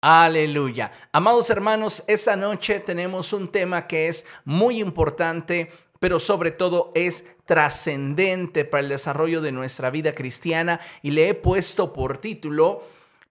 [0.00, 0.92] Aleluya.
[1.10, 7.26] Amados hermanos, esta noche tenemos un tema que es muy importante, pero sobre todo es
[7.46, 12.84] trascendente para el desarrollo de nuestra vida cristiana y le he puesto por título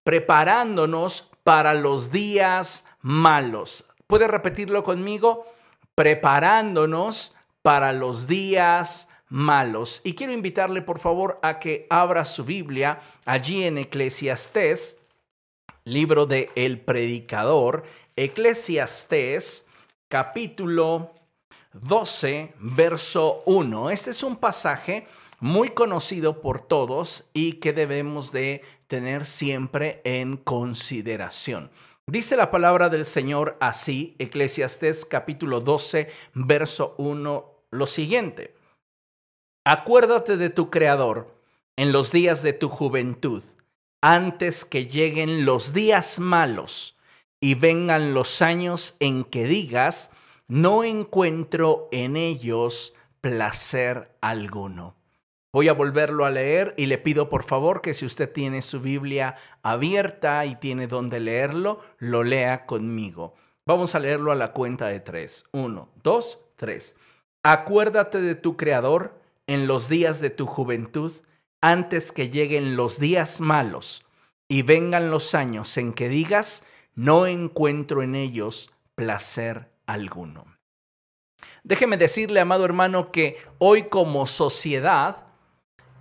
[0.03, 3.85] Preparándonos para los días malos.
[4.05, 5.45] ¿Puede repetirlo conmigo?
[5.95, 10.01] Preparándonos para los días malos.
[10.03, 14.97] Y quiero invitarle por favor a que abra su Biblia allí en Eclesiastés
[15.87, 17.83] libro de El Predicador,
[18.15, 19.67] Eclesiastés,
[20.09, 21.13] capítulo
[21.73, 23.89] 12, verso 1.
[23.89, 25.07] Este es un pasaje
[25.39, 31.69] muy conocido por todos y que debemos de tener siempre en consideración.
[32.05, 38.55] Dice la palabra del Señor así, Eclesiastés capítulo 12, verso 1, lo siguiente.
[39.65, 41.35] Acuérdate de tu Creador
[41.75, 43.43] en los días de tu juventud
[44.07, 46.97] antes que lleguen los días malos
[47.41, 50.11] y vengan los años en que digas,
[50.47, 54.95] no encuentro en ellos placer alguno.
[55.51, 58.79] Voy a volverlo a leer y le pido por favor que si usted tiene su
[58.79, 63.35] Biblia abierta y tiene donde leerlo, lo lea conmigo.
[63.65, 65.49] Vamos a leerlo a la cuenta de tres.
[65.51, 66.95] Uno, dos, tres.
[67.43, 71.11] Acuérdate de tu Creador en los días de tu juventud
[71.61, 74.05] antes que lleguen los días malos
[74.47, 76.63] y vengan los años en que digas,
[76.95, 80.57] no encuentro en ellos placer alguno.
[81.63, 85.27] Déjeme decirle, amado hermano, que hoy como sociedad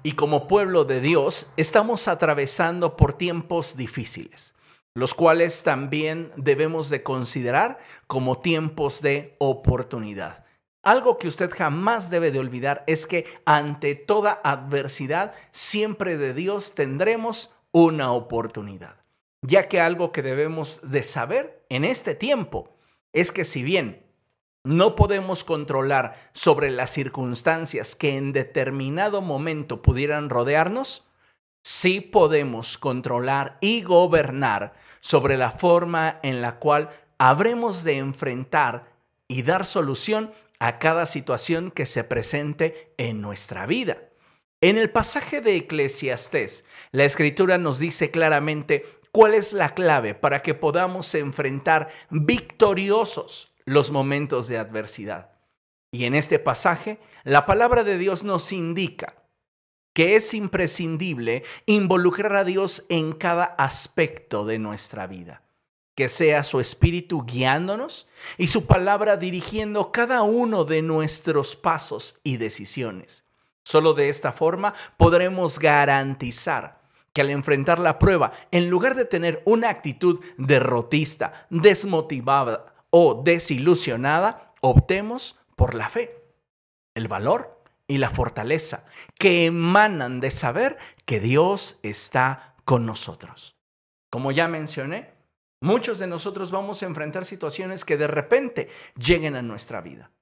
[0.03, 4.55] y como pueblo de Dios estamos atravesando por tiempos difíciles,
[4.95, 10.46] los cuales también debemos de considerar como tiempos de oportunidad.
[10.87, 16.77] Algo que usted jamás debe de olvidar es que ante toda adversidad, siempre de Dios
[16.77, 18.97] tendremos una oportunidad.
[19.43, 22.71] Ya que algo que debemos de saber en este tiempo
[23.13, 24.07] es que si bien
[24.63, 31.05] no podemos controlar sobre las circunstancias que en determinado momento pudieran rodearnos,
[31.65, 38.95] sí podemos controlar y gobernar sobre la forma en la cual habremos de enfrentar
[39.29, 43.99] y dar solución a cada situación que se presente en nuestra vida.
[44.61, 50.43] En el pasaje de Eclesiastés, la escritura nos dice claramente cuál es la clave para
[50.43, 55.33] que podamos enfrentar victoriosos los momentos de adversidad.
[55.93, 59.23] Y en este pasaje, la palabra de Dios nos indica
[59.95, 65.46] que es imprescindible involucrar a Dios en cada aspecto de nuestra vida
[65.97, 72.37] que sea su espíritu guiándonos y su palabra dirigiendo cada uno de nuestros pasos y
[72.37, 73.25] decisiones.
[73.65, 76.83] Solo de esta forma podremos garantizar
[77.15, 84.53] que al enfrentar la prueba, en lugar de tener una actitud derrotista, desmotivada o desilusionada,
[84.61, 86.23] optemos por la fe,
[86.95, 87.59] el valor
[87.89, 88.85] y la fortaleza
[89.19, 93.57] que emanan de saber que Dios está con nosotros.
[94.11, 95.16] Como ya mencioné,
[95.67, 100.13] Muchos de nosotros vamos a enfrentar situaciones que de repente lleguen a nuestra vida.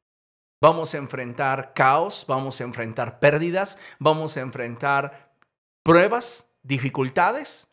[0.59, 5.37] Vamos a enfrentar caos, vamos a enfrentar pérdidas, vamos a enfrentar
[5.83, 7.69] pruebas, dificultades.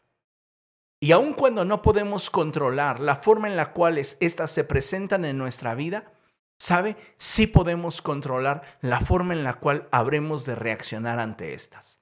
[1.00, 5.38] Y aun cuando no podemos controlar la forma en la cual estas se presentan en
[5.38, 6.12] nuestra vida,
[6.59, 6.98] ¿sabe?
[7.16, 12.00] Sí podemos controlar la forma en la cual habremos de reaccionar ante estas.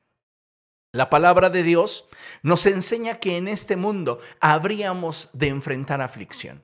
[0.92, 2.08] La palabra de Dios
[2.42, 6.64] nos enseña que en este mundo habríamos de enfrentar aflicción,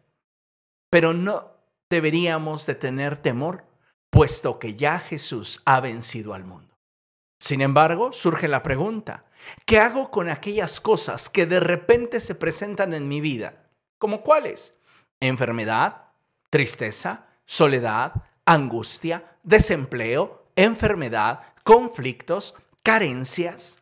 [0.90, 1.52] pero no
[1.92, 3.66] deberíamos de tener temor,
[4.10, 6.76] puesto que ya Jesús ha vencido al mundo.
[7.40, 9.26] Sin embargo, surge la pregunta,
[9.66, 13.70] ¿qué hago con aquellas cosas que de repente se presentan en mi vida?
[14.00, 14.76] ¿Como cuáles?
[15.20, 16.06] Enfermedad,
[16.50, 23.82] tristeza, soledad, angustia, desempleo, enfermedad, conflictos, carencias.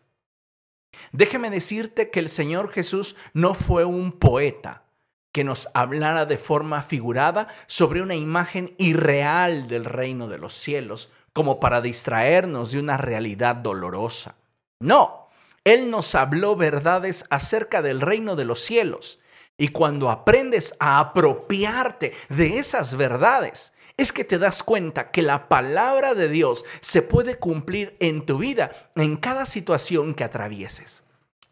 [1.11, 4.83] Déjeme decirte que el Señor Jesús no fue un poeta
[5.31, 11.11] que nos hablara de forma figurada sobre una imagen irreal del reino de los cielos,
[11.33, 14.35] como para distraernos de una realidad dolorosa.
[14.79, 15.29] No,
[15.63, 19.19] Él nos habló verdades acerca del reino de los cielos.
[19.57, 25.47] Y cuando aprendes a apropiarte de esas verdades, es que te das cuenta que la
[25.47, 31.03] palabra de Dios se puede cumplir en tu vida, en cada situación que atravieses.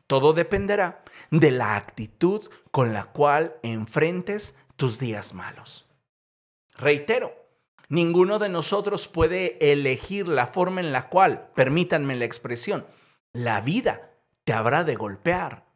[0.08, 5.88] Todo dependerá de la actitud con la cual enfrentes tus días malos.
[6.76, 7.34] Reitero,
[7.88, 12.86] ninguno de nosotros puede elegir la forma en la cual, permítanme la expresión,
[13.34, 14.12] la vida
[14.44, 15.71] te habrá de golpear.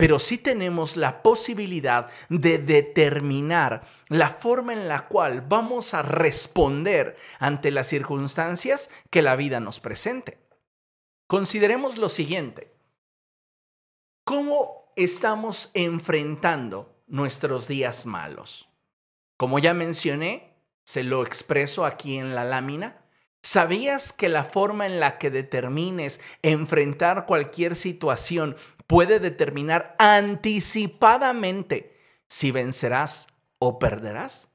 [0.00, 7.16] Pero sí tenemos la posibilidad de determinar la forma en la cual vamos a responder
[7.38, 10.38] ante las circunstancias que la vida nos presente.
[11.26, 12.72] Consideremos lo siguiente.
[14.24, 18.70] ¿Cómo estamos enfrentando nuestros días malos?
[19.36, 22.96] Como ya mencioné, se lo expreso aquí en la lámina,
[23.42, 28.54] ¿Sabías que la forma en la que determines enfrentar cualquier situación
[28.90, 31.96] puede determinar anticipadamente
[32.28, 33.28] si vencerás
[33.60, 34.48] o perderás?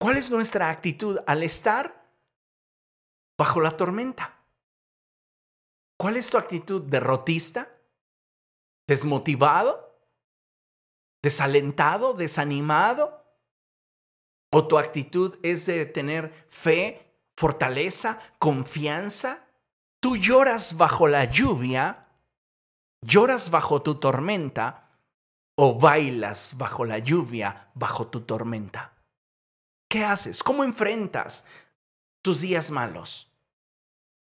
[0.00, 2.10] ¿Cuál es nuestra actitud al estar
[3.36, 4.42] bajo la tormenta?
[6.00, 7.70] ¿Cuál es tu actitud derrotista?
[8.88, 9.94] ¿Desmotivado?
[11.22, 12.14] ¿Desalentado?
[12.14, 13.26] ¿Desanimado?
[14.54, 19.46] ¿O tu actitud es de tener fe, fortaleza, confianza?
[20.00, 22.03] ¿Tú lloras bajo la lluvia
[23.04, 24.88] ¿Lloras bajo tu tormenta
[25.56, 28.94] o bailas bajo la lluvia, bajo tu tormenta?
[29.90, 30.42] ¿Qué haces?
[30.42, 31.44] ¿Cómo enfrentas
[32.22, 33.30] tus días malos?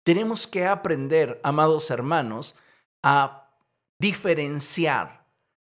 [0.05, 2.55] Tenemos que aprender, amados hermanos,
[3.03, 3.51] a
[3.99, 5.27] diferenciar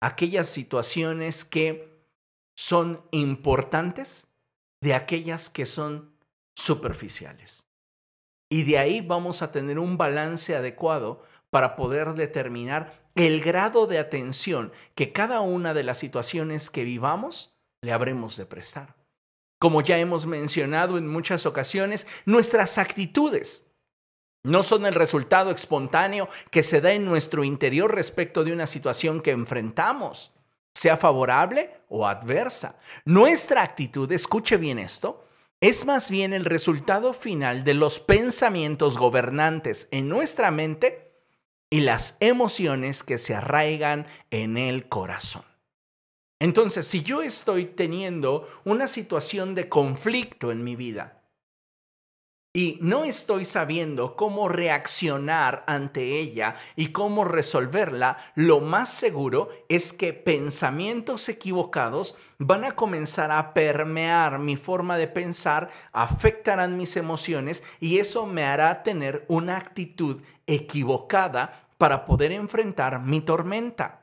[0.00, 2.08] aquellas situaciones que
[2.56, 4.28] son importantes
[4.80, 6.16] de aquellas que son
[6.54, 7.66] superficiales.
[8.48, 11.24] Y de ahí vamos a tener un balance adecuado
[11.54, 17.54] para poder determinar el grado de atención que cada una de las situaciones que vivamos
[17.80, 18.96] le habremos de prestar.
[19.60, 23.68] Como ya hemos mencionado en muchas ocasiones, nuestras actitudes
[24.42, 29.20] no son el resultado espontáneo que se da en nuestro interior respecto de una situación
[29.20, 30.32] que enfrentamos,
[30.74, 32.80] sea favorable o adversa.
[33.04, 35.28] Nuestra actitud, escuche bien esto,
[35.60, 41.03] es más bien el resultado final de los pensamientos gobernantes en nuestra mente
[41.74, 45.42] y las emociones que se arraigan en el corazón.
[46.38, 51.24] Entonces, si yo estoy teniendo una situación de conflicto en mi vida
[52.52, 59.92] y no estoy sabiendo cómo reaccionar ante ella y cómo resolverla, lo más seguro es
[59.92, 67.64] que pensamientos equivocados van a comenzar a permear mi forma de pensar, afectarán mis emociones
[67.80, 74.02] y eso me hará tener una actitud equivocada para poder enfrentar mi tormenta.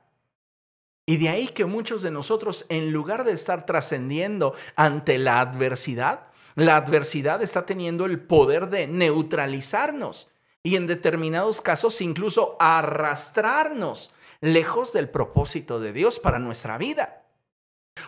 [1.05, 6.27] Y de ahí que muchos de nosotros, en lugar de estar trascendiendo ante la adversidad,
[6.55, 10.29] la adversidad está teniendo el poder de neutralizarnos
[10.63, 17.23] y en determinados casos incluso arrastrarnos lejos del propósito de Dios para nuestra vida.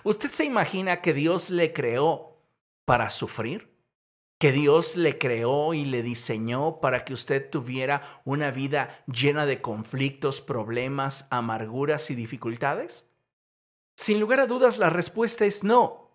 [0.04, 2.38] ¿Usted se imagina que Dios le creó
[2.86, 3.73] para sufrir?
[4.44, 9.62] Que Dios le creó y le diseñó para que usted tuviera una vida llena de
[9.62, 13.10] conflictos, problemas, amarguras y dificultades?
[13.96, 16.10] Sin lugar a dudas, la respuesta es no.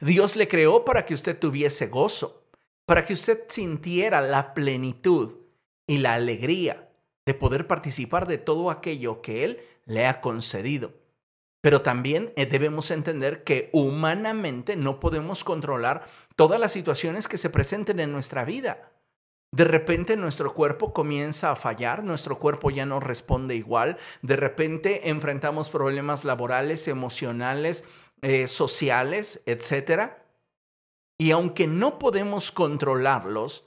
[0.00, 2.42] Dios le creó para que usted tuviese gozo,
[2.86, 5.36] para que usted sintiera la plenitud
[5.86, 6.88] y la alegría
[7.26, 10.94] de poder participar de todo aquello que Él le ha concedido.
[11.62, 16.06] Pero también eh, debemos entender que humanamente no podemos controlar
[16.36, 18.92] todas las situaciones que se presenten en nuestra vida.
[19.54, 25.10] De repente nuestro cuerpo comienza a fallar, nuestro cuerpo ya no responde igual, de repente
[25.10, 27.84] enfrentamos problemas laborales, emocionales,
[28.22, 30.12] eh, sociales, etc.
[31.18, 33.66] Y aunque no podemos controlarlos,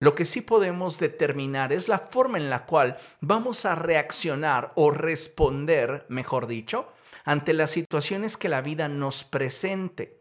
[0.00, 4.90] lo que sí podemos determinar es la forma en la cual vamos a reaccionar o
[4.90, 6.92] responder, mejor dicho,
[7.24, 10.20] ante las situaciones que la vida nos presente.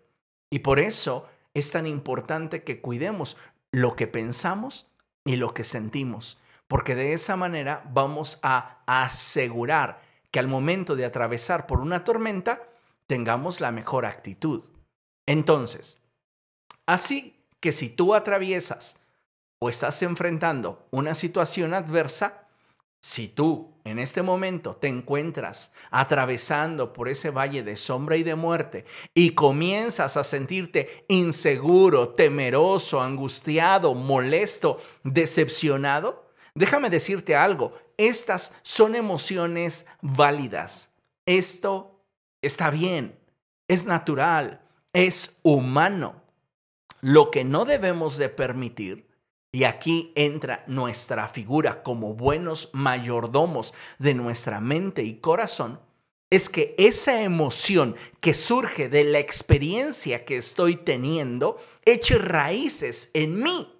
[0.49, 3.37] Y por eso es tan importante que cuidemos
[3.71, 4.91] lo que pensamos
[5.25, 11.05] y lo que sentimos, porque de esa manera vamos a asegurar que al momento de
[11.05, 12.67] atravesar por una tormenta
[13.07, 14.63] tengamos la mejor actitud.
[15.27, 15.99] Entonces,
[16.85, 18.97] así que si tú atraviesas
[19.59, 22.47] o estás enfrentando una situación adversa,
[23.01, 28.35] si tú en este momento te encuentras atravesando por ese valle de sombra y de
[28.35, 38.95] muerte y comienzas a sentirte inseguro, temeroso, angustiado, molesto, decepcionado, déjame decirte algo, estas son
[38.95, 40.93] emociones válidas.
[41.25, 42.05] Esto
[42.41, 43.19] está bien,
[43.67, 44.61] es natural,
[44.93, 46.21] es humano.
[47.01, 49.12] Lo que no debemos de permitir
[49.53, 55.79] y aquí entra nuestra figura como buenos mayordomos de nuestra mente y corazón,
[56.31, 63.43] es que esa emoción que surge de la experiencia que estoy teniendo eche raíces en
[63.43, 63.71] mí.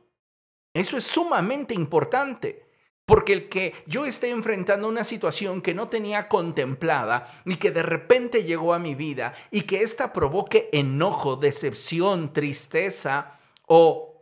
[0.76, 2.64] Eso es sumamente importante.
[3.06, 7.84] Porque el que yo esté enfrentando una situación que no tenía contemplada y que de
[7.84, 14.13] repente llegó a mi vida y que ésta provoque enojo, decepción, tristeza o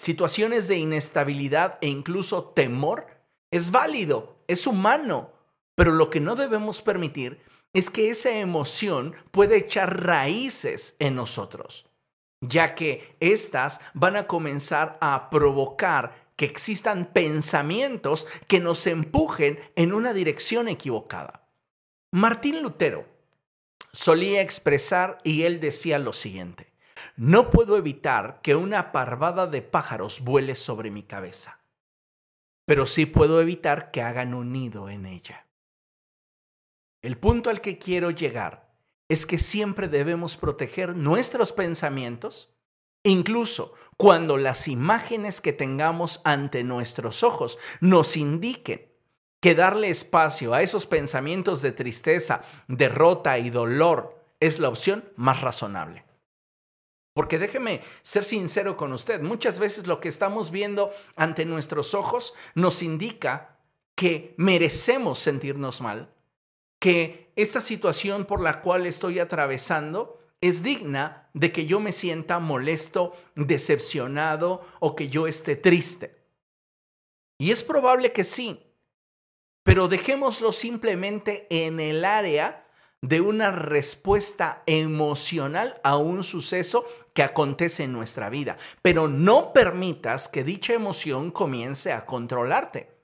[0.00, 3.06] situaciones de inestabilidad e incluso temor,
[3.50, 5.34] es válido, es humano.
[5.74, 7.42] Pero lo que no debemos permitir
[7.74, 11.86] es que esa emoción pueda echar raíces en nosotros,
[12.40, 19.92] ya que éstas van a comenzar a provocar que existan pensamientos que nos empujen en
[19.92, 21.46] una dirección equivocada.
[22.10, 23.04] Martín Lutero
[23.92, 26.69] solía expresar y él decía lo siguiente,
[27.20, 31.60] no puedo evitar que una parvada de pájaros vuele sobre mi cabeza,
[32.64, 35.46] pero sí puedo evitar que hagan un nido en ella.
[37.02, 38.74] El punto al que quiero llegar
[39.08, 42.54] es que siempre debemos proteger nuestros pensamientos
[43.02, 48.90] Incluso cuando las imágenes que tengamos ante nuestros ojos nos indiquen
[49.40, 55.40] que darle espacio a esos pensamientos de tristeza, derrota y dolor es la opción más
[55.40, 56.04] razonable.
[57.12, 62.34] Porque déjeme ser sincero con usted, muchas veces lo que estamos viendo ante nuestros ojos
[62.54, 63.58] nos indica
[63.96, 66.12] que merecemos sentirnos mal,
[66.78, 72.38] que esta situación por la cual estoy atravesando es digna de que yo me sienta
[72.38, 76.16] molesto, decepcionado o que yo esté triste.
[77.38, 78.62] Y es probable que sí,
[79.64, 82.66] pero dejémoslo simplemente en el área
[83.02, 90.28] de una respuesta emocional a un suceso que acontece en nuestra vida, pero no permitas
[90.28, 93.00] que dicha emoción comience a controlarte.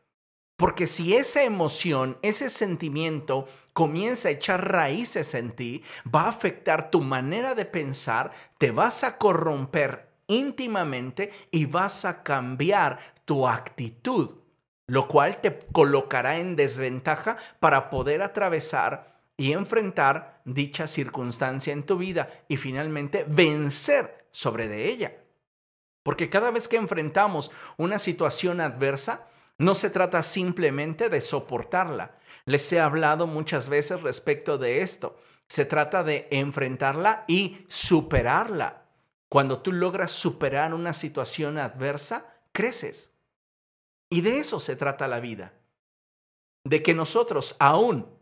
[0.56, 5.82] Porque si esa emoción, ese sentimiento comienza a echar raíces en ti,
[6.12, 12.22] va a afectar tu manera de pensar, te vas a corromper íntimamente y vas a
[12.22, 14.38] cambiar tu actitud,
[14.86, 21.98] lo cual te colocará en desventaja para poder atravesar y enfrentar dicha circunstancia en tu
[21.98, 25.14] vida y finalmente vencer sobre de ella.
[26.02, 29.26] Porque cada vez que enfrentamos una situación adversa,
[29.58, 32.18] no se trata simplemente de soportarla.
[32.44, 35.18] Les he hablado muchas veces respecto de esto.
[35.48, 38.84] Se trata de enfrentarla y superarla.
[39.28, 43.12] Cuando tú logras superar una situación adversa, creces.
[44.08, 45.54] Y de eso se trata la vida.
[46.62, 48.15] De que nosotros, aún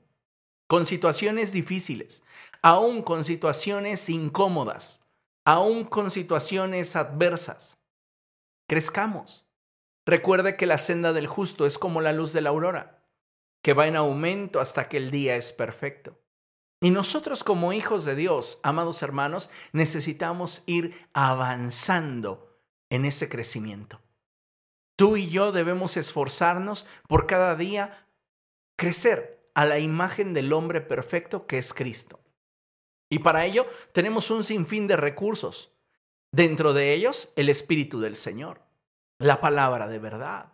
[0.66, 2.22] con situaciones difíciles,
[2.62, 5.02] aún con situaciones incómodas,
[5.44, 7.76] aún con situaciones adversas,
[8.66, 9.44] crezcamos
[10.06, 13.02] Recuerde que la senda del justo es como la luz de la aurora,
[13.62, 16.20] que va en aumento hasta que el día es perfecto.
[16.82, 24.02] Y nosotros como hijos de Dios, amados hermanos, necesitamos ir avanzando en ese crecimiento.
[24.96, 28.06] Tú y yo debemos esforzarnos por cada día
[28.76, 32.20] crecer a la imagen del hombre perfecto que es Cristo.
[33.08, 35.72] Y para ello tenemos un sinfín de recursos,
[36.32, 38.64] dentro de ellos el Espíritu del Señor
[39.18, 40.52] la palabra de verdad.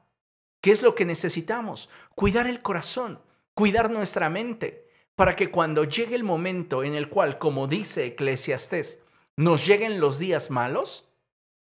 [0.61, 1.89] ¿Qué es lo que necesitamos?
[2.15, 3.23] Cuidar el corazón,
[3.55, 9.03] cuidar nuestra mente, para que cuando llegue el momento en el cual, como dice Eclesiastés,
[9.37, 11.09] nos lleguen los días malos,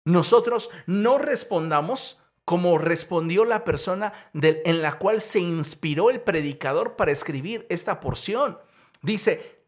[0.05, 2.19] nosotros no respondamos
[2.49, 8.57] como respondió la persona en la cual se inspiró el predicador para escribir esta porción.
[9.03, 9.61] Dice,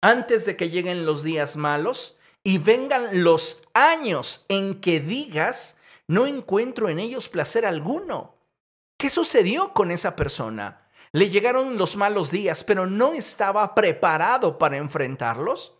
[0.00, 6.28] antes de que lleguen los días malos y vengan los años en que digas, no
[6.28, 8.36] encuentro en ellos placer alguno.
[8.96, 10.88] ¿Qué sucedió con esa persona?
[11.10, 15.76] Le llegaron los malos días, pero no estaba preparado para enfrentarlos.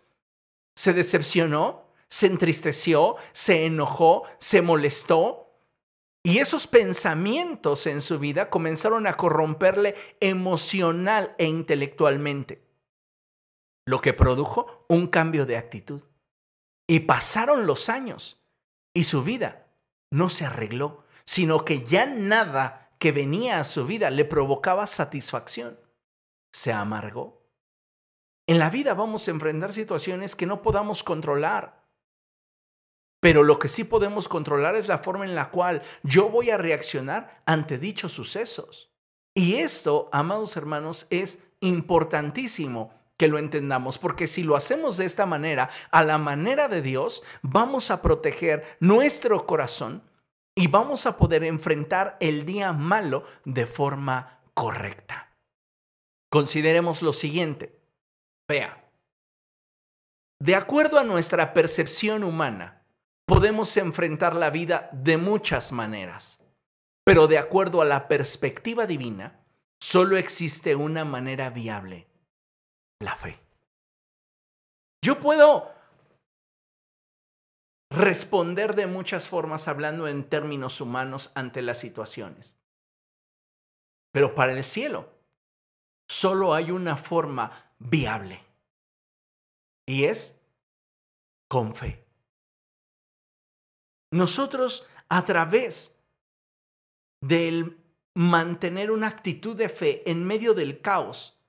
[0.75, 5.41] Se decepcionó, se entristeció, se enojó, se molestó.
[6.25, 12.64] Y esos pensamientos en su vida comenzaron a corromperle emocional e intelectualmente,
[13.87, 16.02] lo que produjo un cambio de actitud.
[16.88, 18.41] Y pasaron los años
[18.95, 19.67] y su vida
[20.12, 25.81] no se arregló, sino que ya nada que venía a su vida le provocaba satisfacción.
[26.52, 27.43] Se amargó.
[28.47, 31.82] En la vida vamos a enfrentar situaciones que no podamos controlar.
[33.23, 36.59] Pero lo que sí podemos controlar es la forma en la cual yo voy a
[36.59, 38.91] reaccionar ante dichos sucesos.
[39.33, 45.25] Y esto, amados hermanos, es importantísimo que lo entendamos, porque si lo hacemos de esta
[45.25, 50.02] manera, a la manera de Dios, vamos a proteger nuestro corazón
[50.57, 55.37] y vamos a poder enfrentar el día malo de forma correcta.
[56.29, 57.79] Consideremos lo siguiente.
[58.49, 58.91] Vea,
[60.41, 62.82] de acuerdo a nuestra percepción humana,
[63.33, 66.39] podemos enfrentar la vida de muchas maneras.
[67.03, 69.43] Pero de acuerdo a la perspectiva divina,
[69.81, 72.07] solo existe una manera viable,
[73.01, 73.39] la fe.
[75.03, 75.73] Yo puedo
[77.89, 82.59] responder de muchas formas hablando en términos humanos ante las situaciones.
[84.12, 85.09] Pero para el cielo
[86.07, 88.45] solo hay una forma viable
[89.87, 90.39] y es
[91.49, 92.01] con fe.
[94.12, 95.99] Nosotros a través
[97.23, 97.78] del
[98.14, 101.40] mantener una actitud de fe en medio del caos,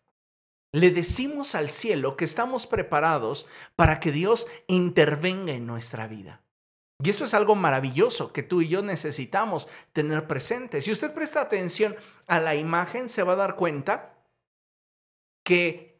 [0.72, 6.42] le decimos al cielo que estamos preparados para que Dios intervenga en nuestra vida.
[7.04, 10.82] Y esto es algo maravilloso que tú y yo necesitamos tener presente.
[10.82, 14.16] Si usted presta atención a la imagen, se va a dar cuenta
[15.44, 16.00] que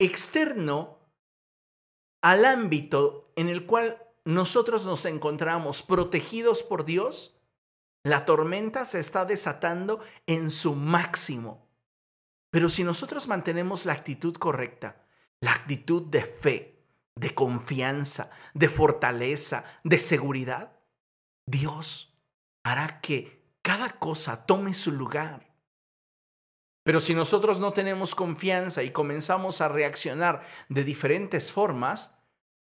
[0.00, 0.98] externo
[2.22, 7.40] al ámbito en el cual nosotros nos encontramos protegidos por Dios,
[8.02, 11.66] la tormenta se está desatando en su máximo.
[12.50, 15.02] Pero si nosotros mantenemos la actitud correcta,
[15.40, 16.84] la actitud de fe,
[17.16, 20.78] de confianza, de fortaleza, de seguridad,
[21.46, 22.14] Dios
[22.64, 25.54] hará que cada cosa tome su lugar.
[26.82, 32.17] Pero si nosotros no tenemos confianza y comenzamos a reaccionar de diferentes formas,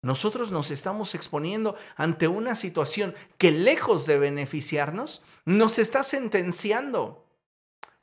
[0.06, 7.26] nosotros nos estamos exponiendo ante una situación que lejos de beneficiarnos, nos está sentenciando.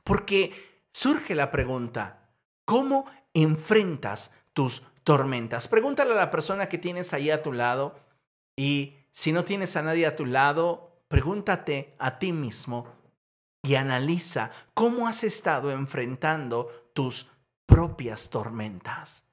[0.04, 0.52] Porque
[0.92, 2.28] surge la pregunta,
[2.66, 5.66] ¿cómo enfrentas tus tormentas?
[5.66, 7.98] Pregúntale a la persona que tienes ahí a tu lado
[8.54, 12.86] y si no tienes a nadie a tu lado, pregúntate a ti mismo
[13.62, 17.28] y analiza cómo has estado enfrentando tus
[17.64, 19.24] propias tormentas.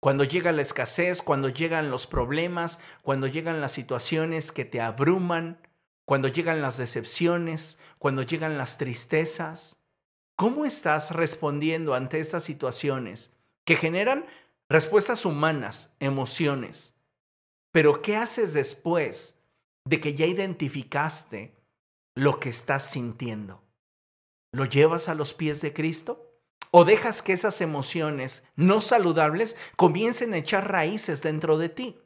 [0.00, 5.60] Cuando llega la escasez, cuando llegan los problemas, cuando llegan las situaciones que te abruman,
[6.04, 9.80] cuando llegan las decepciones, cuando llegan las tristezas,
[10.40, 13.30] ¿Cómo estás respondiendo ante estas situaciones
[13.66, 14.24] que generan
[14.70, 16.94] respuestas humanas, emociones?
[17.72, 19.42] Pero ¿qué haces después
[19.84, 21.54] de que ya identificaste
[22.14, 23.62] lo que estás sintiendo?
[24.50, 26.29] ¿Lo llevas a los pies de Cristo?
[26.72, 31.98] ¿O dejas que esas emociones no saludables comiencen a echar raíces dentro de ti?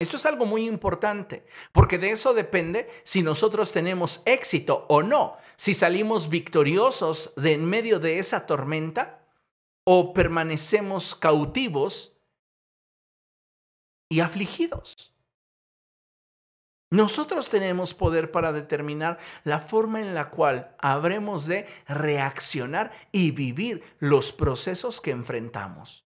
[0.00, 5.36] Esto es algo muy importante, porque de eso depende si nosotros tenemos éxito o no,
[5.56, 9.26] si salimos victoriosos de en medio de esa tormenta
[9.84, 12.16] o permanecemos cautivos
[14.08, 15.17] y afligidos.
[16.90, 23.82] Nosotros tenemos poder para determinar la forma en la cual habremos de reaccionar y vivir
[23.98, 26.06] los procesos que enfrentamos.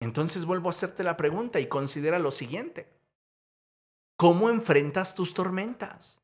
[0.00, 2.92] Entonces vuelvo a hacerte la pregunta y considera lo siguiente.
[4.18, 6.20] ¿Cómo enfrentas tus tormentas?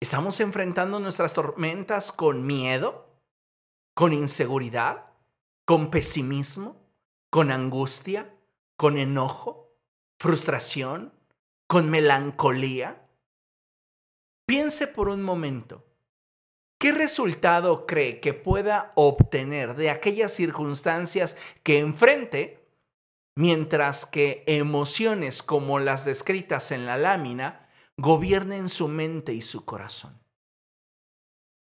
[0.00, 3.08] ¿Estamos enfrentando nuestras tormentas con miedo?
[3.94, 5.12] ¿Con inseguridad?
[5.64, 6.76] ¿Con pesimismo?
[7.30, 8.34] ¿Con angustia?
[8.76, 9.72] ¿Con enojo?
[10.18, 11.15] ¿Frustración?
[11.66, 13.08] ¿Con melancolía?
[14.46, 15.84] Piense por un momento.
[16.78, 22.68] ¿Qué resultado cree que pueda obtener de aquellas circunstancias que enfrente,
[23.34, 30.20] mientras que emociones como las descritas en la lámina gobiernen su mente y su corazón?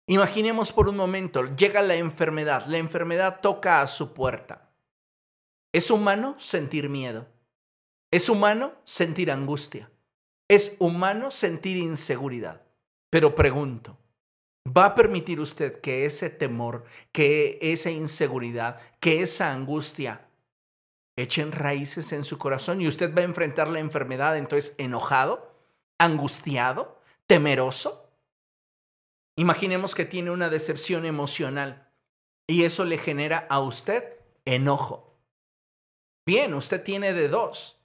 [0.07, 4.69] Imaginemos por un momento, llega la enfermedad, la enfermedad toca a su puerta.
[5.71, 7.36] ¿Es humano sentir miedo?
[8.17, 9.91] ¿Es humano sentir angustia?
[10.47, 12.63] ¿Es humano sentir inseguridad?
[13.11, 13.95] Pero pregunto,
[14.75, 20.31] va a permitir usted que ese temor, que esa inseguridad, que esa angustia
[21.15, 25.55] echen raíces en su corazón y usted va a enfrentar la enfermedad entonces enojado,
[25.99, 28.09] angustiado, temeroso.
[29.35, 31.91] Imaginemos que tiene una decepción emocional
[32.47, 35.19] y eso le genera a usted enojo.
[36.25, 37.76] Bien, usted tiene de dos.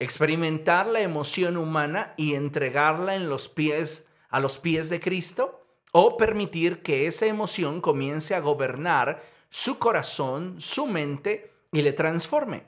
[0.00, 6.16] Experimentar la emoción humana y entregarla en los pies a los pies de Cristo o
[6.16, 12.64] permitir que esa emoción comience a gobernar su corazón, su mente y le transforme.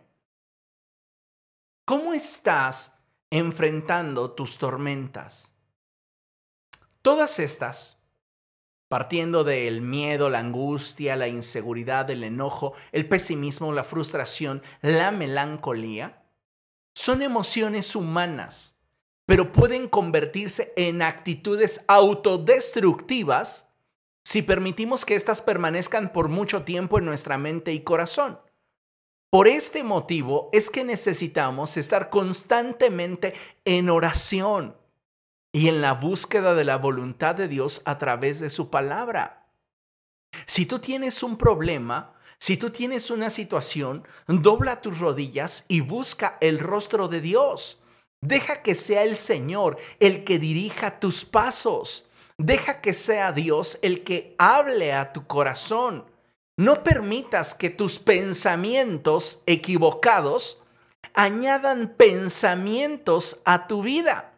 [1.84, 2.98] ¿Cómo estás
[3.30, 5.54] enfrentando tus tormentas?
[7.00, 7.98] Todas estas,
[8.88, 16.21] partiendo del miedo, la angustia, la inseguridad, el enojo, el pesimismo, la frustración, la melancolía,
[17.02, 18.72] son emociones humanas
[19.26, 23.70] pero pueden convertirse en actitudes autodestructivas
[24.24, 28.38] si permitimos que éstas permanezcan por mucho tiempo en nuestra mente y corazón.
[29.30, 33.34] Por este motivo es que necesitamos estar constantemente
[33.64, 34.76] en oración.
[35.54, 39.50] y en la búsqueda de la voluntad de Dios a través de su palabra.
[40.46, 46.38] Si tú tienes un problema, si tú tienes una situación, dobla tus rodillas y busca
[46.40, 47.80] el rostro de Dios.
[48.20, 52.04] Deja que sea el Señor el que dirija tus pasos.
[52.38, 56.04] Deja que sea Dios el que hable a tu corazón.
[56.56, 60.64] No permitas que tus pensamientos equivocados
[61.14, 64.34] añadan pensamientos a tu vida.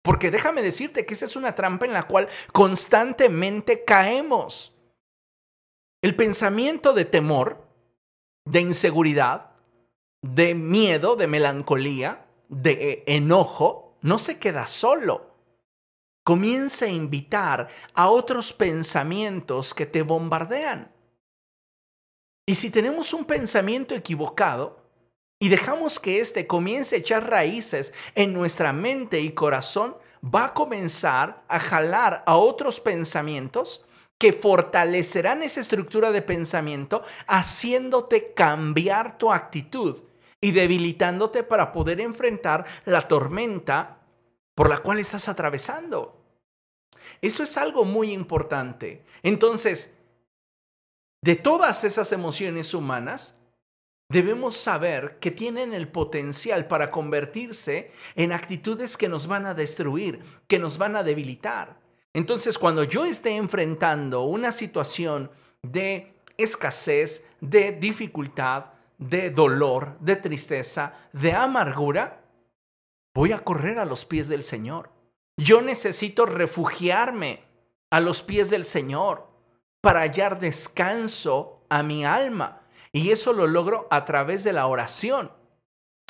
[0.00, 4.71] Porque déjame decirte que esa es una trampa en la cual constantemente caemos.
[6.02, 7.64] El pensamiento de temor,
[8.44, 9.52] de inseguridad,
[10.20, 15.30] de miedo, de melancolía, de enojo, no se queda solo.
[16.24, 20.92] Comienza a invitar a otros pensamientos que te bombardean.
[22.46, 24.82] Y si tenemos un pensamiento equivocado
[25.38, 30.54] y dejamos que éste comience a echar raíces en nuestra mente y corazón, va a
[30.54, 33.84] comenzar a jalar a otros pensamientos
[34.22, 40.00] que fortalecerán esa estructura de pensamiento, haciéndote cambiar tu actitud
[40.40, 43.98] y debilitándote para poder enfrentar la tormenta
[44.54, 46.22] por la cual estás atravesando.
[47.20, 49.04] Eso es algo muy importante.
[49.24, 49.92] Entonces,
[51.20, 53.34] de todas esas emociones humanas,
[54.08, 60.22] debemos saber que tienen el potencial para convertirse en actitudes que nos van a destruir,
[60.46, 61.81] que nos van a debilitar.
[62.14, 65.30] Entonces, cuando yo esté enfrentando una situación
[65.62, 68.66] de escasez, de dificultad,
[68.98, 72.24] de dolor, de tristeza, de amargura,
[73.14, 74.90] voy a correr a los pies del Señor.
[75.36, 77.44] Yo necesito refugiarme
[77.90, 79.28] a los pies del Señor
[79.80, 82.60] para hallar descanso a mi alma.
[82.92, 85.32] Y eso lo logro a través de la oración.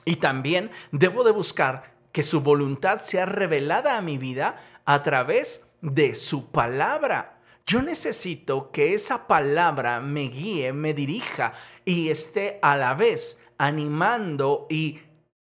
[0.04, 5.64] Y también debo de buscar que su voluntad sea revelada a mi vida a través
[5.82, 7.40] de su palabra.
[7.66, 11.52] Yo necesito que esa palabra me guíe, me dirija
[11.84, 15.00] y esté a la vez animando y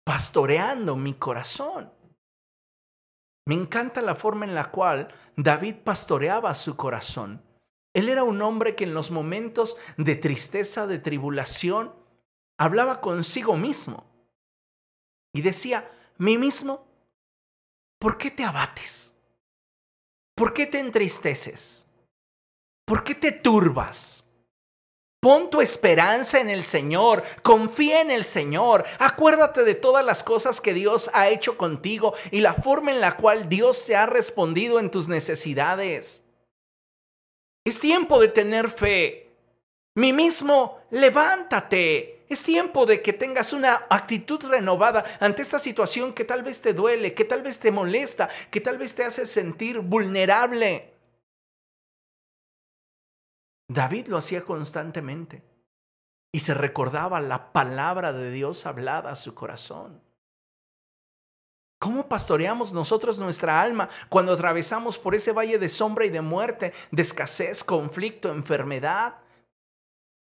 [0.03, 1.91] pastoreando mi corazón.
[3.47, 7.43] Me encanta la forma en la cual David pastoreaba su corazón.
[7.93, 11.93] Él era un hombre que en los momentos de tristeza, de tribulación,
[12.57, 14.05] hablaba consigo mismo
[15.33, 16.87] y decía, mí mismo,
[17.99, 19.14] ¿por qué te abates?
[20.35, 21.85] ¿Por qué te entristeces?
[22.85, 24.23] ¿Por qué te turbas?
[25.21, 30.61] Pon tu esperanza en el Señor, confía en el Señor, acuérdate de todas las cosas
[30.61, 34.79] que Dios ha hecho contigo y la forma en la cual Dios se ha respondido
[34.79, 36.25] en tus necesidades.
[37.65, 39.35] Es tiempo de tener fe.
[39.95, 42.14] Mi mismo, levántate.
[42.27, 46.73] Es tiempo de que tengas una actitud renovada ante esta situación que tal vez te
[46.73, 50.93] duele, que tal vez te molesta, que tal vez te hace sentir vulnerable.
[53.67, 55.43] David lo hacía constantemente
[56.31, 60.01] y se recordaba la palabra de Dios hablada a su corazón.
[61.79, 66.73] ¿Cómo pastoreamos nosotros nuestra alma cuando atravesamos por ese valle de sombra y de muerte,
[66.89, 69.15] de escasez, conflicto, enfermedad?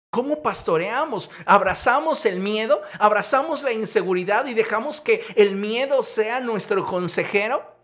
[0.09, 1.29] ¿Cómo pastoreamos?
[1.45, 2.81] ¿Abrazamos el miedo?
[2.99, 7.77] ¿Abrazamos la inseguridad y dejamos que el miedo sea nuestro consejero?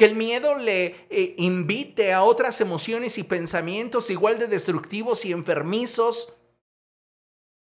[0.00, 5.32] que el miedo le eh, invite a otras emociones y pensamientos igual de destructivos y
[5.32, 6.32] enfermizos,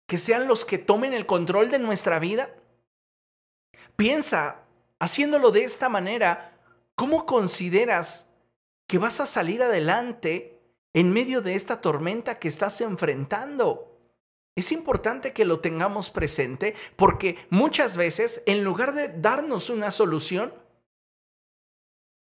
[0.07, 2.55] que sean los que tomen el control de nuestra vida.
[3.97, 4.61] Piensa,
[5.01, 6.57] haciéndolo de esta manera,
[6.95, 8.31] ¿cómo consideras
[8.87, 10.61] que vas a salir adelante
[10.93, 13.88] en medio de esta tormenta que estás enfrentando?
[14.59, 20.53] Es importante que lo tengamos presente porque muchas veces, en lugar de darnos una solución,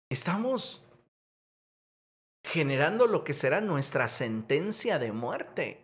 [0.08, 0.84] estamos
[2.44, 5.82] generando lo que será nuestra sentencia de muerte.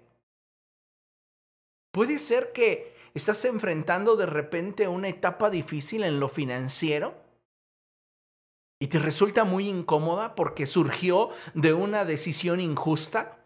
[1.90, 7.16] Puede ser que estás enfrentando de repente una etapa difícil en lo financiero
[8.78, 13.45] y te resulta muy incómoda porque surgió de una decisión injusta.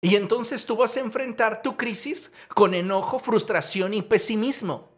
[0.00, 4.88] Y entonces tú vas a enfrentar tu crisis con enojo, frustración y pesimismo.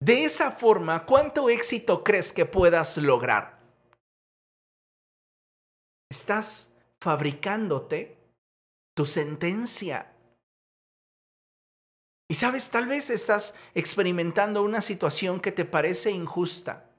[0.00, 3.58] De esa forma, ¿cuánto éxito crees que puedas lograr?
[6.10, 8.18] Estás fabricándote
[8.94, 10.12] tu sentencia.
[12.28, 16.90] Y sabes, tal vez estás experimentando una situación que te parece injusta,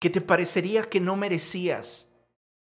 [0.00, 2.11] que te parecería que no merecías,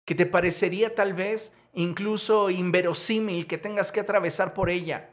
[0.06, 5.10] que te parecería tal vez incluso inverosímil que tengas que atravesar por ella.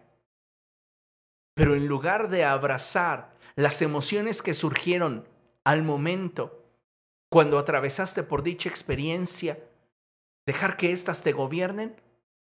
[1.56, 5.28] Pero en lugar de abrazar las emociones que surgieron
[5.66, 6.64] al momento,
[7.30, 9.60] cuando atravesaste por dicha experiencia,
[10.46, 12.00] dejar que éstas te gobiernen?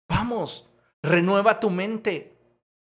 [0.08, 0.68] Vamos,
[1.02, 2.36] renueva tu mente